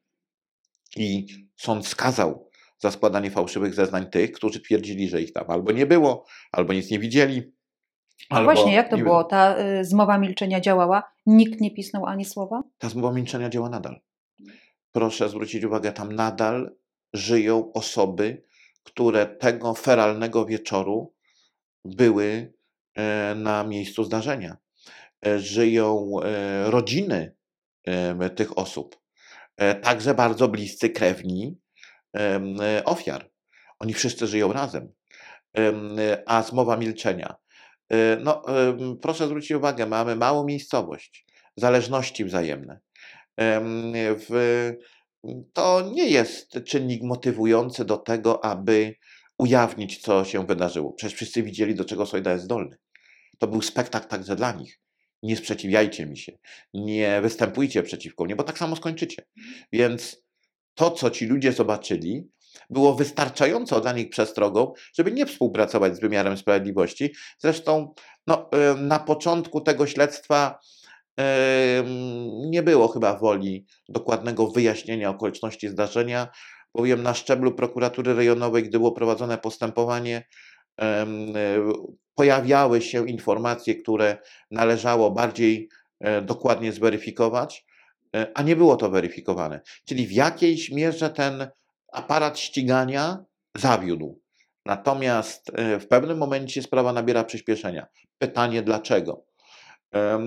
I 0.96 1.26
sąd 1.56 1.86
skazał 1.86 2.50
za 2.78 2.90
składanie 2.90 3.30
fałszywych 3.30 3.74
zeznań 3.74 4.10
tych, 4.10 4.32
którzy 4.32 4.60
twierdzili, 4.60 5.08
że 5.08 5.22
ich 5.22 5.32
tam 5.32 5.44
albo 5.48 5.72
nie 5.72 5.86
było, 5.86 6.26
albo 6.52 6.72
nic 6.72 6.90
nie 6.90 6.98
widzieli. 6.98 7.52
A 8.30 8.34
albo 8.34 8.52
właśnie, 8.52 8.74
jak 8.74 8.90
to 8.90 8.96
nie 8.96 9.02
było? 9.02 9.24
Ta 9.24 9.58
y, 9.58 9.84
zmowa 9.84 10.18
milczenia 10.18 10.60
działała? 10.60 11.12
Nikt 11.26 11.60
nie 11.60 11.70
pisnął 11.70 12.06
ani 12.06 12.24
słowa? 12.24 12.62
Ta 12.78 12.88
zmowa 12.88 13.12
milczenia 13.12 13.48
działa 13.48 13.68
nadal. 13.68 14.00
Proszę 14.92 15.28
zwrócić 15.28 15.64
uwagę, 15.64 15.92
tam 15.92 16.12
nadal 16.12 16.76
żyją 17.12 17.72
osoby, 17.72 18.42
które 18.82 19.26
tego 19.26 19.74
feralnego 19.74 20.46
wieczoru 20.46 21.14
były 21.84 22.52
e, 22.94 23.34
na 23.34 23.64
miejscu 23.64 24.04
zdarzenia. 24.04 24.56
E, 25.26 25.38
Żyją 25.38 26.10
e, 26.22 26.70
rodziny 26.70 27.34
tych 28.36 28.58
osób, 28.58 29.00
także 29.82 30.14
bardzo 30.14 30.48
bliscy 30.48 30.90
krewni 30.90 31.58
ofiar. 32.84 33.30
Oni 33.78 33.94
wszyscy 33.94 34.26
żyją 34.26 34.52
razem. 34.52 34.92
Em, 35.52 35.96
A 36.26 36.42
zmowa 36.42 36.76
milczenia. 36.76 37.34
E, 37.90 38.16
No, 38.20 38.42
proszę 39.02 39.26
zwrócić 39.26 39.50
uwagę, 39.50 39.86
mamy 39.86 40.16
małą 40.16 40.44
miejscowość, 40.44 41.26
zależności 41.56 42.24
wzajemne. 42.24 42.80
To 45.52 45.90
nie 45.92 46.08
jest 46.08 46.64
czynnik 46.66 47.02
motywujący 47.02 47.84
do 47.84 47.96
tego, 47.96 48.44
aby 48.44 48.94
ujawnić, 49.38 49.98
co 49.98 50.24
się 50.24 50.46
wydarzyło. 50.46 50.92
Przecież 50.92 51.16
wszyscy 51.16 51.42
widzieli, 51.42 51.74
do 51.74 51.84
czego 51.84 52.06
Sojda 52.06 52.32
jest 52.32 52.44
zdolny. 52.44 52.76
To 53.38 53.46
był 53.46 53.62
spektakl 53.62 54.08
także 54.08 54.36
dla 54.36 54.52
nich. 54.52 54.80
Nie 55.22 55.36
sprzeciwiajcie 55.36 56.06
mi 56.06 56.18
się, 56.18 56.38
nie 56.74 57.20
występujcie 57.20 57.82
przeciwko 57.82 58.24
mnie, 58.24 58.36
bo 58.36 58.42
tak 58.42 58.58
samo 58.58 58.76
skończycie. 58.76 59.22
Więc 59.72 60.22
to, 60.74 60.90
co 60.90 61.10
ci 61.10 61.26
ludzie 61.26 61.52
zobaczyli, 61.52 62.28
było 62.70 62.94
wystarczająco 62.94 63.80
dla 63.80 63.92
nich 63.92 64.10
przestrogą, 64.10 64.72
żeby 64.94 65.12
nie 65.12 65.26
współpracować 65.26 65.96
z 65.96 66.00
wymiarem 66.00 66.36
sprawiedliwości. 66.36 67.14
Zresztą 67.38 67.94
no, 68.26 68.50
na 68.76 68.98
początku 68.98 69.60
tego 69.60 69.86
śledztwa 69.86 70.58
nie 72.50 72.62
było 72.62 72.88
chyba 72.88 73.16
woli 73.18 73.66
dokładnego 73.88 74.46
wyjaśnienia 74.46 75.10
okoliczności 75.10 75.68
zdarzenia, 75.68 76.28
bowiem 76.74 77.02
na 77.02 77.14
szczeblu 77.14 77.54
prokuratury 77.54 78.14
rejonowej, 78.14 78.62
gdy 78.62 78.78
było 78.78 78.92
prowadzone 78.92 79.38
postępowanie, 79.38 80.24
pojawiały 82.14 82.82
się 82.82 83.08
informacje, 83.08 83.74
które 83.74 84.18
należało 84.50 85.10
bardziej 85.10 85.68
e, 86.00 86.22
dokładnie 86.22 86.72
zweryfikować, 86.72 87.66
e, 88.16 88.26
a 88.34 88.42
nie 88.42 88.56
było 88.56 88.76
to 88.76 88.90
weryfikowane. 88.90 89.60
Czyli 89.84 90.06
w 90.06 90.12
jakiejś 90.12 90.70
mierze 90.70 91.10
ten 91.10 91.48
aparat 91.92 92.38
ścigania 92.38 93.24
zawiódł. 93.56 94.20
Natomiast 94.66 95.50
e, 95.54 95.80
w 95.80 95.88
pewnym 95.88 96.18
momencie 96.18 96.62
sprawa 96.62 96.92
nabiera 96.92 97.24
przyspieszenia. 97.24 97.86
Pytanie 98.18 98.62
dlaczego? 98.62 99.24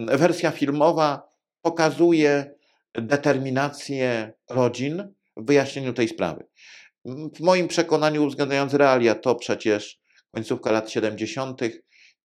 Wersja 0.08 0.52
filmowa 0.52 1.30
pokazuje 1.62 2.56
determinację 2.94 4.34
rodzin 4.50 5.14
w 5.38 5.46
wyjaśnieniu 5.46 5.94
tej 5.94 6.08
sprawy. 6.08 6.46
W 7.36 7.40
moim 7.40 7.68
przekonaniu, 7.68 8.24
uwzględniając 8.24 8.74
realia, 8.74 9.16
to 9.16 9.36
przecież 9.36 10.00
końcówka 10.32 10.72
lat 10.72 10.92
70., 10.92 11.62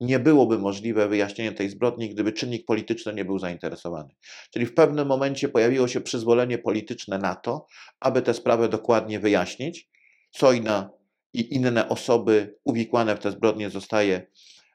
nie 0.01 0.19
byłoby 0.19 0.59
możliwe 0.59 1.09
wyjaśnienie 1.09 1.53
tej 1.53 1.69
zbrodni, 1.69 2.11
gdyby 2.11 2.33
czynnik 2.33 2.67
polityczny 2.67 3.15
nie 3.15 3.25
był 3.25 3.39
zainteresowany. 3.39 4.15
Czyli 4.51 4.67
w 4.67 4.75
pewnym 4.75 5.09
momencie 5.09 5.49
pojawiło 5.49 5.89
się 5.89 6.01
przyzwolenie 6.01 6.59
polityczne 6.59 7.19
na 7.19 7.35
to, 7.35 7.67
aby 8.01 8.23
tę 8.23 8.35
sprawę 8.35 8.69
dokładnie 8.69 9.21
wyjaśnić. 9.21 9.89
Sojna 10.37 10.91
i 11.33 11.55
inne 11.55 11.89
osoby 11.89 12.59
uwikłane 12.65 13.17
w 13.17 13.19
tę 13.19 13.31
zbrodnię 13.31 13.71
zostaje 13.71 14.27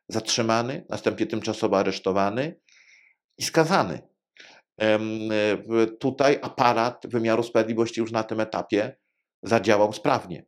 zatrzymany, 0.08 0.86
następnie 0.90 1.26
tymczasowo 1.26 1.78
aresztowany 1.78 2.60
i 3.38 3.44
skazany. 3.44 4.02
Tutaj 6.00 6.40
aparat 6.42 7.08
wymiaru 7.08 7.44
sprawiedliwości 7.44 8.02
już 8.02 8.12
na 8.12 8.24
tym 8.24 8.40
etapie 8.40 8.98
zadziałał 9.44 9.94
sprawnie. 9.94 10.46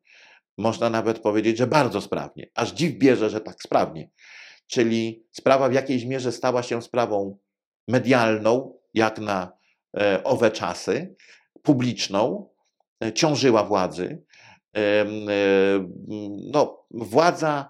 Można 0.58 0.90
nawet 0.90 1.20
powiedzieć, 1.20 1.58
że 1.58 1.68
bardzo 1.68 2.02
sprawnie. 2.02 2.50
Aż 2.56 2.72
dziw 2.72 2.94
bierze, 2.98 3.30
że 3.30 3.42
tak 3.42 3.62
sprawnie. 3.62 4.10
Czyli 4.68 5.26
sprawa 5.32 5.70
w 5.70 5.74
jakiejś 5.74 6.06
mierze 6.06 6.32
stała 6.32 6.64
się 6.64 6.82
sprawą 6.82 7.38
medialną, 7.88 8.78
jak 8.94 9.20
na 9.20 9.52
e, 9.98 10.24
owe 10.24 10.52
czasy, 10.52 11.16
publiczną, 11.64 12.50
e, 13.04 13.14
ciążyła 13.14 13.64
władzy. 13.64 14.24
E, 14.78 15.06
No, 16.52 16.86
władza 16.92 17.70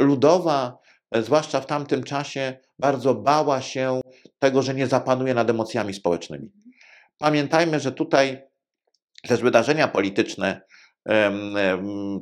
ludowa, 0.00 0.78
zwłaszcza 1.12 1.60
w 1.60 1.66
tamtym 1.66 2.04
czasie, 2.04 2.58
bardzo 2.78 3.14
bała 3.14 3.60
się 3.60 4.00
tego, 4.38 4.62
że 4.62 4.74
nie 4.74 4.86
zapanuje 4.86 5.34
nad 5.34 5.50
emocjami 5.50 5.94
społecznymi. 5.94 6.50
Pamiętajmy, 7.18 7.80
że 7.80 7.92
tutaj 7.92 8.42
też 9.28 9.40
wydarzenia 9.40 9.88
polityczne, 9.88 10.60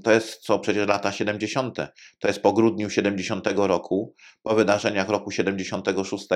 to 0.05 0.13
jest 0.13 0.43
co 0.43 0.59
przecież 0.59 0.89
lata 0.89 1.13
70., 1.13 1.77
to 2.19 2.29
jest 2.29 2.43
po 2.43 2.53
grudniu 2.53 2.91
70 2.91 3.47
roku, 3.57 4.15
po 4.43 4.55
wydarzeniach 4.55 5.09
roku 5.09 5.31
76, 5.31 6.27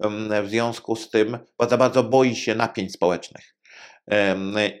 em, 0.00 0.44
w 0.44 0.48
związku 0.48 0.96
z 0.96 1.10
tym 1.10 1.38
władza 1.58 1.76
bardzo 1.76 2.04
boi 2.04 2.36
się 2.36 2.54
napięć 2.54 2.92
społecznych. 2.92 3.54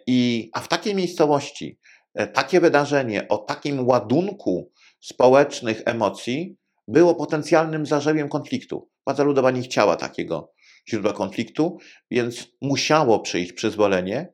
I, 0.06 0.50
a 0.52 0.60
w 0.60 0.68
takiej 0.68 0.94
miejscowości 0.94 1.78
e, 2.14 2.26
takie 2.26 2.60
wydarzenie 2.60 3.28
o 3.28 3.38
takim 3.38 3.86
ładunku 3.86 4.72
społecznych 5.00 5.82
emocji 5.86 6.56
było 6.88 7.14
potencjalnym 7.14 7.86
zarzewiem 7.86 8.28
konfliktu. 8.28 8.88
Władza 9.06 9.22
ludowa 9.24 9.50
nie 9.50 9.62
chciała 9.62 9.96
takiego 9.96 10.52
źródła 10.88 11.12
konfliktu, 11.12 11.78
więc 12.10 12.46
musiało 12.62 13.20
przyjść 13.20 13.52
przyzwolenie, 13.52 14.32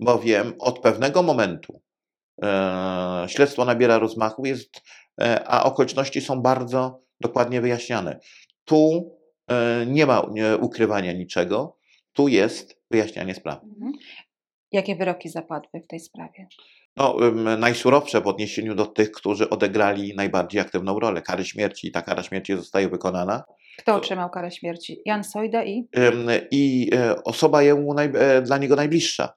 bowiem 0.00 0.54
od 0.58 0.78
pewnego 0.78 1.22
momentu 1.22 1.83
śledztwo 3.26 3.64
nabiera 3.64 3.98
rozmachu, 3.98 4.46
jest, 4.46 4.82
e, 5.20 5.44
a 5.48 5.64
okoliczności 5.64 6.20
są 6.20 6.40
bardzo 6.40 7.00
dokładnie 7.20 7.60
wyjaśniane. 7.60 8.20
Tu 8.64 9.10
e, 9.48 9.86
nie 9.86 10.06
ma 10.06 10.22
ukrywania 10.60 11.12
niczego, 11.12 11.76
tu 12.12 12.28
jest 12.28 12.82
wyjaśnianie 12.90 13.34
sprawy. 13.34 13.66
Mhm. 13.66 13.92
Jakie 14.72 14.96
wyroki 14.96 15.28
zapadły 15.28 15.80
w 15.80 15.86
tej 15.86 16.00
sprawie? 16.00 16.46
No, 16.96 17.16
najsurowsze 17.58 18.20
w 18.20 18.26
odniesieniu 18.26 18.74
do 18.74 18.86
tych, 18.86 19.12
którzy 19.12 19.50
odegrali 19.50 20.14
najbardziej 20.16 20.60
aktywną 20.60 21.00
rolę. 21.00 21.22
Kary 21.22 21.44
śmierci 21.44 21.88
i 21.88 21.92
ta 21.92 22.02
kara 22.02 22.22
śmierci 22.22 22.56
zostaje 22.56 22.88
wykonana. 22.88 23.44
Kto 23.78 23.94
otrzymał 23.94 24.30
karę 24.30 24.50
śmierci? 24.50 25.02
Jan 25.04 25.24
Sojda 25.24 25.64
i 25.64 25.88
I 26.50 26.90
e, 26.94 27.24
osoba 27.24 27.62
jemu 27.62 27.94
naj, 27.94 28.12
e, 28.14 28.42
dla 28.42 28.58
niego 28.58 28.76
najbliższa, 28.76 29.34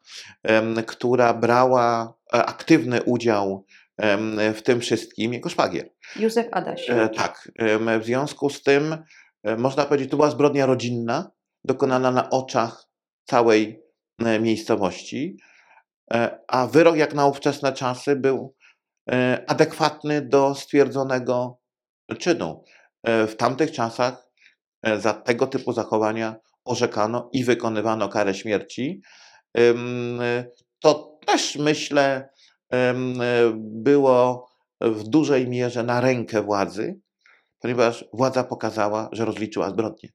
która 0.86 1.34
brała 1.34 2.14
e, 2.34 2.46
aktywny 2.46 3.04
udział 3.04 3.66
w 4.54 4.62
tym 4.62 4.80
wszystkim, 4.80 5.34
jego 5.34 5.50
szwagier. 5.50 5.90
Józef 6.16 6.48
Adaś. 6.52 6.88
Tak, 7.16 7.52
w 8.00 8.06
związku 8.06 8.50
z 8.50 8.64
tym 8.64 8.98
można 9.58 9.86
powiedzieć, 9.86 10.12
to 10.12 10.18
była 10.18 10.30
zbrodnia 10.30 10.66
rodzinna, 10.66 11.32
dokonana 11.64 12.12
na 12.12 12.30
oczach 12.30 12.88
całej 13.24 13.84
miejscowości, 14.40 15.38
a 16.48 16.68
wyrok 16.68 16.98
jak 16.98 17.14
na 17.14 17.26
ówczesne 17.26 17.74
czasy 17.74 18.16
był 18.16 18.56
e, 19.12 19.44
adekwatny 19.48 20.22
do 20.22 20.56
stwierdzonego 20.56 21.60
czynu. 22.20 22.64
E, 23.04 23.28
W 23.28 23.36
tamtych 23.36 23.72
czasach 23.72 24.28
e, 24.84 25.00
za 25.00 25.14
tego 25.14 25.48
typu 25.48 25.74
zachowania 25.74 26.36
orzekano 26.66 27.30
i 27.34 27.44
wykonywano 27.44 28.10
karę 28.10 28.34
śmierci. 28.34 29.02
E, 29.58 29.74
To 30.80 31.20
też 31.26 31.56
myślę 31.56 32.30
e, 32.74 32.94
było 33.56 34.50
w 34.82 35.04
dużej 35.04 35.48
mierze 35.48 35.84
na 35.84 36.02
rękę 36.02 36.42
władzy, 36.42 37.00
ponieważ 37.60 38.06
władza 38.14 38.44
pokazała, 38.44 39.10
że 39.12 39.26
rozliczyła 39.26 39.70
zbrodnie. 39.70 40.10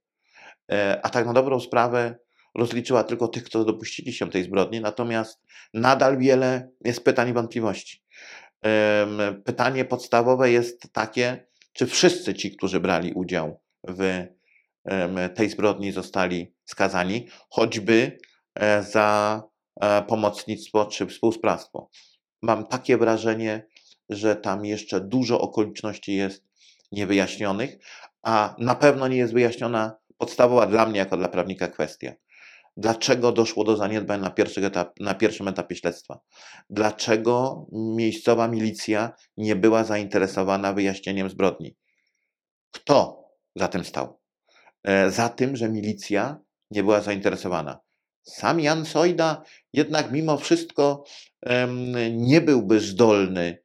E, 0.72 1.00
A 1.02 1.11
tak 1.11 1.26
na 1.26 1.33
dobrą 1.33 1.61
sprawę 1.61 2.18
rozliczyła 2.55 3.05
tylko 3.05 3.29
tych, 3.29 3.45
którzy 3.45 3.65
dopuścili 3.65 4.12
się 4.12 4.31
tej 4.31 4.45
zbrodni, 4.45 4.81
natomiast 4.81 5.41
nadal 5.75 6.19
wiele 6.19 6.71
jest 6.85 7.05
pytań 7.05 7.29
i 7.29 7.33
wątpliwości. 7.33 8.03
Pytanie 9.45 9.85
podstawowe 9.85 10.51
jest 10.51 10.93
takie, 10.93 11.47
czy 11.73 11.87
wszyscy 11.87 12.35
ci, 12.35 12.57
którzy 12.57 12.81
brali 12.81 13.12
udział 13.12 13.61
w 13.88 14.27
tej 15.35 15.51
zbrodni, 15.51 15.93
zostali 15.93 16.55
skazani, 16.65 17.29
choćby 17.51 18.19
e, 18.55 18.83
za 18.83 19.43
e, 19.81 20.03
pomocnictwo 20.03 20.87
czy 20.87 21.07
współsprawstwo. 21.07 21.91
Mam 22.43 22.67
takie 22.67 22.97
wrażenie, 22.97 23.67
że 24.09 24.37
tam 24.37 24.65
jeszcze 24.65 25.01
dużo 25.01 25.41
okoliczności 25.41 26.15
jest 26.15 26.45
niewyjaśnionych, 26.93 27.79
a 28.23 28.55
na 28.59 28.75
pewno 28.75 29.09
nie 29.09 29.17
jest 29.17 29.33
wyjaśniona 29.33 29.97
podstawowa 30.19 30.67
dla 30.67 30.87
mnie, 30.87 30.99
jako 30.99 31.17
dla 31.17 31.29
prawnika, 31.29 31.69
kwestia. 31.69 32.12
Dlaczego 32.76 33.32
doszło 33.32 33.64
do 33.64 33.76
zaniedbań 33.76 34.20
na, 34.20 34.35
etap, 34.66 35.00
na 35.00 35.14
pierwszym 35.14 35.48
etapie 35.48 35.76
śledztwa? 35.76 36.20
Dlaczego 36.70 37.66
miejscowa 37.72 38.48
milicja 38.48 39.12
nie 39.37 39.56
była 39.56 39.85
zainteresowana 39.85 40.72
wyjaśnieniem 40.72 41.30
zbrodni? 41.30 41.76
Kto 42.70 43.24
za 43.56 43.68
tym 43.68 43.85
stał? 43.85 44.20
E, 44.82 45.11
Za 45.11 45.28
tym, 45.28 45.56
że 45.56 45.68
milicja 45.68 46.38
nie 46.70 46.82
była 46.82 47.00
zainteresowana. 47.00 47.80
Sam 48.22 48.61
Jan 48.61 48.85
Sojda 48.87 49.42
jednak 49.72 50.12
mimo 50.12 50.37
wszystko 50.37 51.04
nie 52.11 52.40
byłby 52.40 52.80
zdolny 52.80 53.62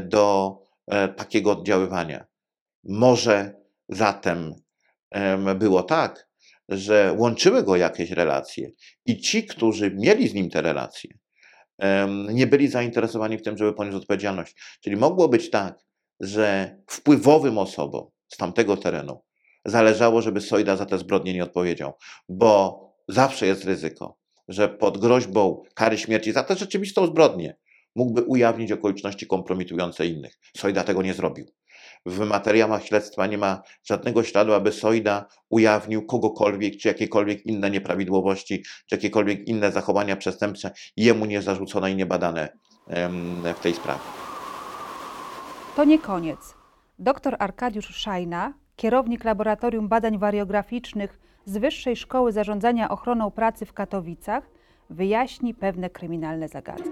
do 0.00 0.56
e, 0.86 1.08
takiego 1.08 1.52
oddziaływania. 1.52 2.26
Może 2.84 3.54
zatem 3.88 4.54
em, 5.10 5.58
było 5.58 5.82
tak, 5.82 6.28
że 6.68 7.14
łączyły 7.18 7.62
go 7.62 7.76
jakieś 7.76 8.10
relacje 8.10 8.70
i 9.06 9.20
ci, 9.20 9.46
którzy 9.46 9.90
mieli 9.90 10.28
z 10.28 10.34
nim 10.34 10.50
te 10.50 10.62
relacje, 10.62 11.10
nie 12.28 12.46
byli 12.46 12.68
zainteresowani 12.68 13.38
w 13.38 13.42
tym, 13.42 13.58
żeby 13.58 13.72
ponieść 13.72 13.96
odpowiedzialność. 13.96 14.54
Czyli 14.80 14.96
mogło 14.96 15.28
być 15.28 15.50
tak, 15.50 15.78
że 16.20 16.76
wpływowym 16.86 17.58
osobom 17.58 18.10
z 18.28 18.36
tamtego 18.36 18.76
terenu 18.76 19.22
zależało, 19.64 20.22
żeby 20.22 20.40
Sojda 20.40 20.76
za 20.76 20.86
te 20.86 20.98
zbrodnie 20.98 21.34
nie 21.34 21.44
odpowiedział, 21.44 21.92
bo 22.28 22.80
zawsze 23.08 23.46
jest 23.46 23.64
ryzyko, 23.64 24.18
że 24.48 24.68
pod 24.68 24.98
groźbą 24.98 25.62
kary 25.74 25.98
śmierci 25.98 26.32
za 26.32 26.42
tę 26.42 26.56
rzeczywistą 26.56 27.06
zbrodnię 27.06 27.56
mógłby 27.96 28.22
ujawnić 28.22 28.72
okoliczności 28.72 29.26
kompromitujące 29.26 30.06
innych. 30.06 30.38
Sojda 30.56 30.84
tego 30.84 31.02
nie 31.02 31.14
zrobił. 31.14 31.46
W 32.06 32.26
materiałach 32.26 32.84
śledztwa 32.84 33.26
nie 33.26 33.38
ma 33.38 33.62
żadnego 33.84 34.22
śladu, 34.22 34.52
aby 34.52 34.72
Sojda 34.72 35.26
ujawnił 35.48 36.06
kogokolwiek, 36.06 36.76
czy 36.76 36.88
jakiekolwiek 36.88 37.46
inne 37.46 37.70
nieprawidłowości, 37.70 38.62
czy 38.62 38.94
jakiekolwiek 38.94 39.48
inne 39.48 39.72
zachowania 39.72 40.16
przestępcze 40.16 40.70
jemu 40.96 41.24
nie 41.24 41.42
zarzucone 41.42 41.92
i 41.92 41.96
nie 41.96 42.06
badane 42.06 42.48
em, 42.88 43.42
w 43.56 43.60
tej 43.60 43.74
sprawie. 43.74 44.00
To 45.76 45.84
nie 45.84 45.98
koniec. 45.98 46.54
Dr 46.98 47.36
Arkadiusz 47.38 47.96
Szajna, 47.96 48.52
kierownik 48.76 49.24
Laboratorium 49.24 49.88
Badań 49.88 50.18
Wariograficznych 50.18 51.18
z 51.44 51.58
Wyższej 51.58 51.96
Szkoły 51.96 52.32
Zarządzania 52.32 52.88
Ochroną 52.88 53.30
Pracy 53.30 53.66
w 53.66 53.72
Katowicach, 53.72 54.44
wyjaśni 54.90 55.54
pewne 55.54 55.90
kryminalne 55.90 56.48
zagadki. 56.48 56.90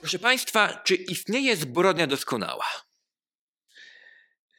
Proszę 0.00 0.18
Państwa, 0.18 0.68
czy 0.84 0.94
istnieje 0.94 1.56
zbrodnia 1.56 2.06
doskonała? 2.06 2.64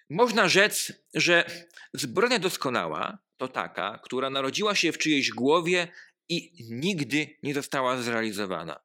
Można 0.09 0.49
rzec, 0.49 0.93
że 1.13 1.45
zbrodnia 1.93 2.39
doskonała 2.39 3.17
to 3.37 3.47
taka, 3.47 3.99
która 4.03 4.29
narodziła 4.29 4.75
się 4.75 4.91
w 4.91 4.97
czyjejś 4.97 5.31
głowie 5.31 5.87
i 6.29 6.51
nigdy 6.69 7.37
nie 7.43 7.53
została 7.53 8.01
zrealizowana. 8.01 8.79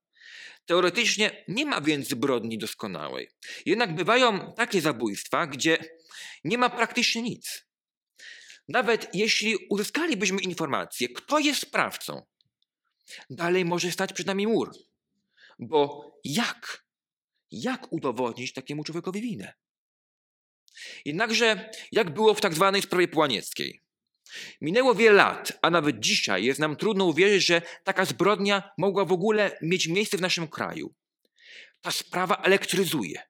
Teoretycznie 0.66 1.44
nie 1.48 1.66
ma 1.66 1.80
więc 1.80 2.08
zbrodni 2.08 2.58
doskonałej. 2.58 3.28
Jednak 3.66 3.94
bywają 3.94 4.52
takie 4.52 4.80
zabójstwa, 4.80 5.46
gdzie 5.46 5.78
nie 6.44 6.58
ma 6.58 6.70
praktycznie 6.70 7.22
nic. 7.22 7.66
Nawet 8.68 9.14
jeśli 9.14 9.56
uzyskalibyśmy 9.70 10.42
informację, 10.42 11.08
kto 11.08 11.38
jest 11.38 11.60
sprawcą, 11.60 12.26
dalej 13.30 13.64
może 13.64 13.92
stać 13.92 14.12
przed 14.12 14.26
nami 14.26 14.46
mur. 14.46 14.70
Bo 15.58 16.12
jak? 16.24 16.84
Jak 17.50 17.92
udowodnić 17.92 18.52
takiemu 18.52 18.84
człowiekowi 18.84 19.20
winę? 19.20 19.52
Jednakże, 21.04 21.70
jak 21.92 22.10
było 22.10 22.34
w 22.34 22.40
tak 22.40 22.54
zwanej 22.54 22.82
sprawie 22.82 23.08
Połanieckiej? 23.08 23.80
Minęło 24.60 24.94
wiele 24.94 25.16
lat, 25.16 25.52
a 25.62 25.70
nawet 25.70 26.00
dzisiaj 26.00 26.44
jest 26.44 26.60
nam 26.60 26.76
trudno 26.76 27.04
uwierzyć, 27.04 27.46
że 27.46 27.62
taka 27.84 28.04
zbrodnia 28.04 28.70
mogła 28.78 29.04
w 29.04 29.12
ogóle 29.12 29.58
mieć 29.62 29.88
miejsce 29.88 30.16
w 30.18 30.20
naszym 30.20 30.48
kraju. 30.48 30.94
Ta 31.80 31.90
sprawa 31.90 32.36
elektryzuje, 32.36 33.22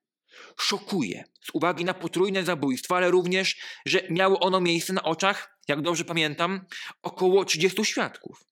szokuje 0.61 1.25
z 1.41 1.51
uwagi 1.53 1.85
na 1.85 1.95
potrójne 1.95 2.45
zabójstwo, 2.45 2.97
ale 2.97 3.11
również, 3.11 3.57
że 3.87 4.03
miało 4.11 4.41
ono 4.41 4.61
miejsce 4.61 4.93
na 4.93 5.03
oczach, 5.03 5.59
jak 5.69 5.83
dobrze 5.83 6.05
pamiętam, 6.05 6.67
około 7.03 7.45
30 7.45 7.85
świadków. 7.85 8.45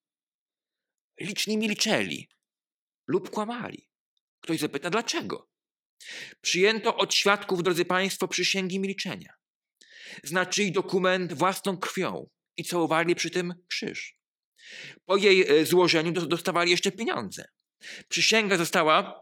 Liczni 1.20 1.56
milczeli 1.56 2.28
lub 3.06 3.30
kłamali. 3.30 3.88
Ktoś 4.40 4.58
zapyta, 4.58 4.90
dlaczego? 4.90 5.49
Przyjęto 6.40 6.96
od 6.96 7.14
świadków, 7.14 7.62
drodzy 7.62 7.84
Państwo, 7.84 8.28
przysięgi 8.28 8.80
milczenia. 8.80 9.32
Znaczyli 10.24 10.72
dokument 10.72 11.32
własną 11.32 11.76
krwią 11.76 12.28
i 12.56 12.64
całowali 12.64 13.14
przy 13.14 13.30
tym 13.30 13.54
krzyż. 13.68 14.14
Po 15.04 15.16
jej 15.16 15.48
e, 15.60 15.66
złożeniu 15.66 16.12
do- 16.12 16.26
dostawali 16.26 16.70
jeszcze 16.70 16.92
pieniądze. 16.92 17.44
Przysięga 18.08 18.56
została 18.56 19.20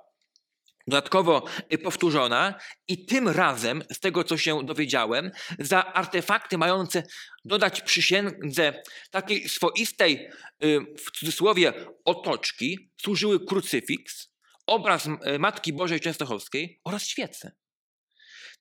dodatkowo 0.87 1.45
e, 1.69 1.79
powtórzona 1.79 2.55
i 2.89 3.07
tym 3.07 3.29
razem, 3.29 3.83
z 3.93 4.01
tego 4.01 4.25
co 4.25 4.37
się 4.37 4.67
dowiedziałem, 4.67 5.31
za 5.59 5.85
artefakty 5.85 6.59
mające 6.59 7.03
dodać 7.45 7.81
przysiędze 7.81 8.83
takiej 9.11 9.49
swoistej, 9.49 10.29
e, 10.61 10.81
w 10.81 11.11
cudzysłowie, 11.11 11.73
otoczki, 12.05 12.91
służyły 13.03 13.47
krucyfiks, 13.47 14.29
obraz 14.69 15.07
e, 15.07 15.39
Matki 15.39 15.73
Bożej 15.73 16.01
Częstochowskiej 16.01 16.81
oraz 16.85 17.03
świece. 17.03 17.53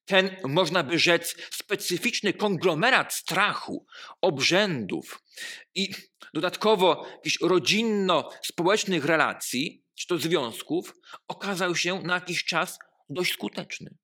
Ten, 0.05 0.35
można 0.43 0.83
by 0.83 0.99
rzec, 0.99 1.35
specyficzny 1.51 2.33
konglomerat 2.33 3.13
strachu, 3.13 3.85
obrzędów 4.21 5.23
i 5.75 5.89
dodatkowo 6.33 7.07
jakichś 7.15 7.37
rodzinno-społecznych 7.41 9.05
relacji, 9.05 9.83
czy 9.95 10.07
to 10.07 10.17
związków, 10.17 10.93
okazał 11.27 11.75
się 11.75 12.01
na 12.01 12.13
jakiś 12.13 12.45
czas 12.45 12.79
dość 13.09 13.33
skuteczny. 13.33 13.97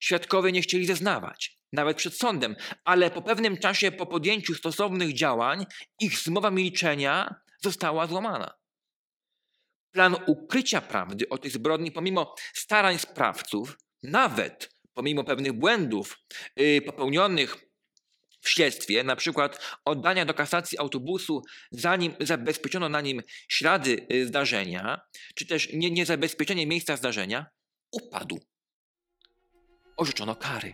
Świadkowie 0.00 0.52
nie 0.52 0.62
chcieli 0.62 0.86
zeznawać, 0.86 1.56
nawet 1.72 1.96
przed 1.96 2.14
sądem, 2.14 2.56
ale 2.84 3.10
po 3.10 3.22
pewnym 3.22 3.56
czasie 3.56 3.92
po 3.92 4.06
podjęciu 4.06 4.54
stosownych 4.54 5.14
działań 5.14 5.66
ich 6.00 6.18
zmowa 6.18 6.50
milczenia 6.50 7.34
została 7.62 8.06
złamana. 8.06 8.59
Plan 9.92 10.16
ukrycia 10.26 10.80
prawdy 10.80 11.28
o 11.28 11.38
tej 11.38 11.50
zbrodni, 11.50 11.92
pomimo 11.92 12.34
starań 12.54 12.98
sprawców, 12.98 13.78
nawet 14.02 14.70
pomimo 14.94 15.24
pewnych 15.24 15.52
błędów 15.52 16.18
yy, 16.56 16.82
popełnionych 16.82 17.70
w 18.40 18.50
śledztwie, 18.50 19.04
na 19.04 19.16
przykład 19.16 19.78
oddania 19.84 20.24
do 20.24 20.34
kasacji 20.34 20.78
autobusu, 20.78 21.42
zanim 21.70 22.14
zabezpieczono 22.20 22.88
na 22.88 23.00
nim 23.00 23.22
ślady 23.48 24.06
y, 24.12 24.26
zdarzenia, 24.26 25.00
czy 25.34 25.46
też 25.46 25.72
nie, 25.72 25.90
niezabezpieczenie 25.90 26.66
miejsca 26.66 26.96
zdarzenia, 26.96 27.46
upadł. 27.92 28.40
Orzeczono 29.96 30.36
kary, 30.36 30.72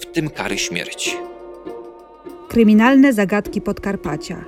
w 0.00 0.06
tym 0.06 0.30
kary 0.30 0.58
śmierci. 0.58 1.10
Kryminalne 2.48 3.12
zagadki 3.12 3.60
Podkarpacia. 3.60 4.44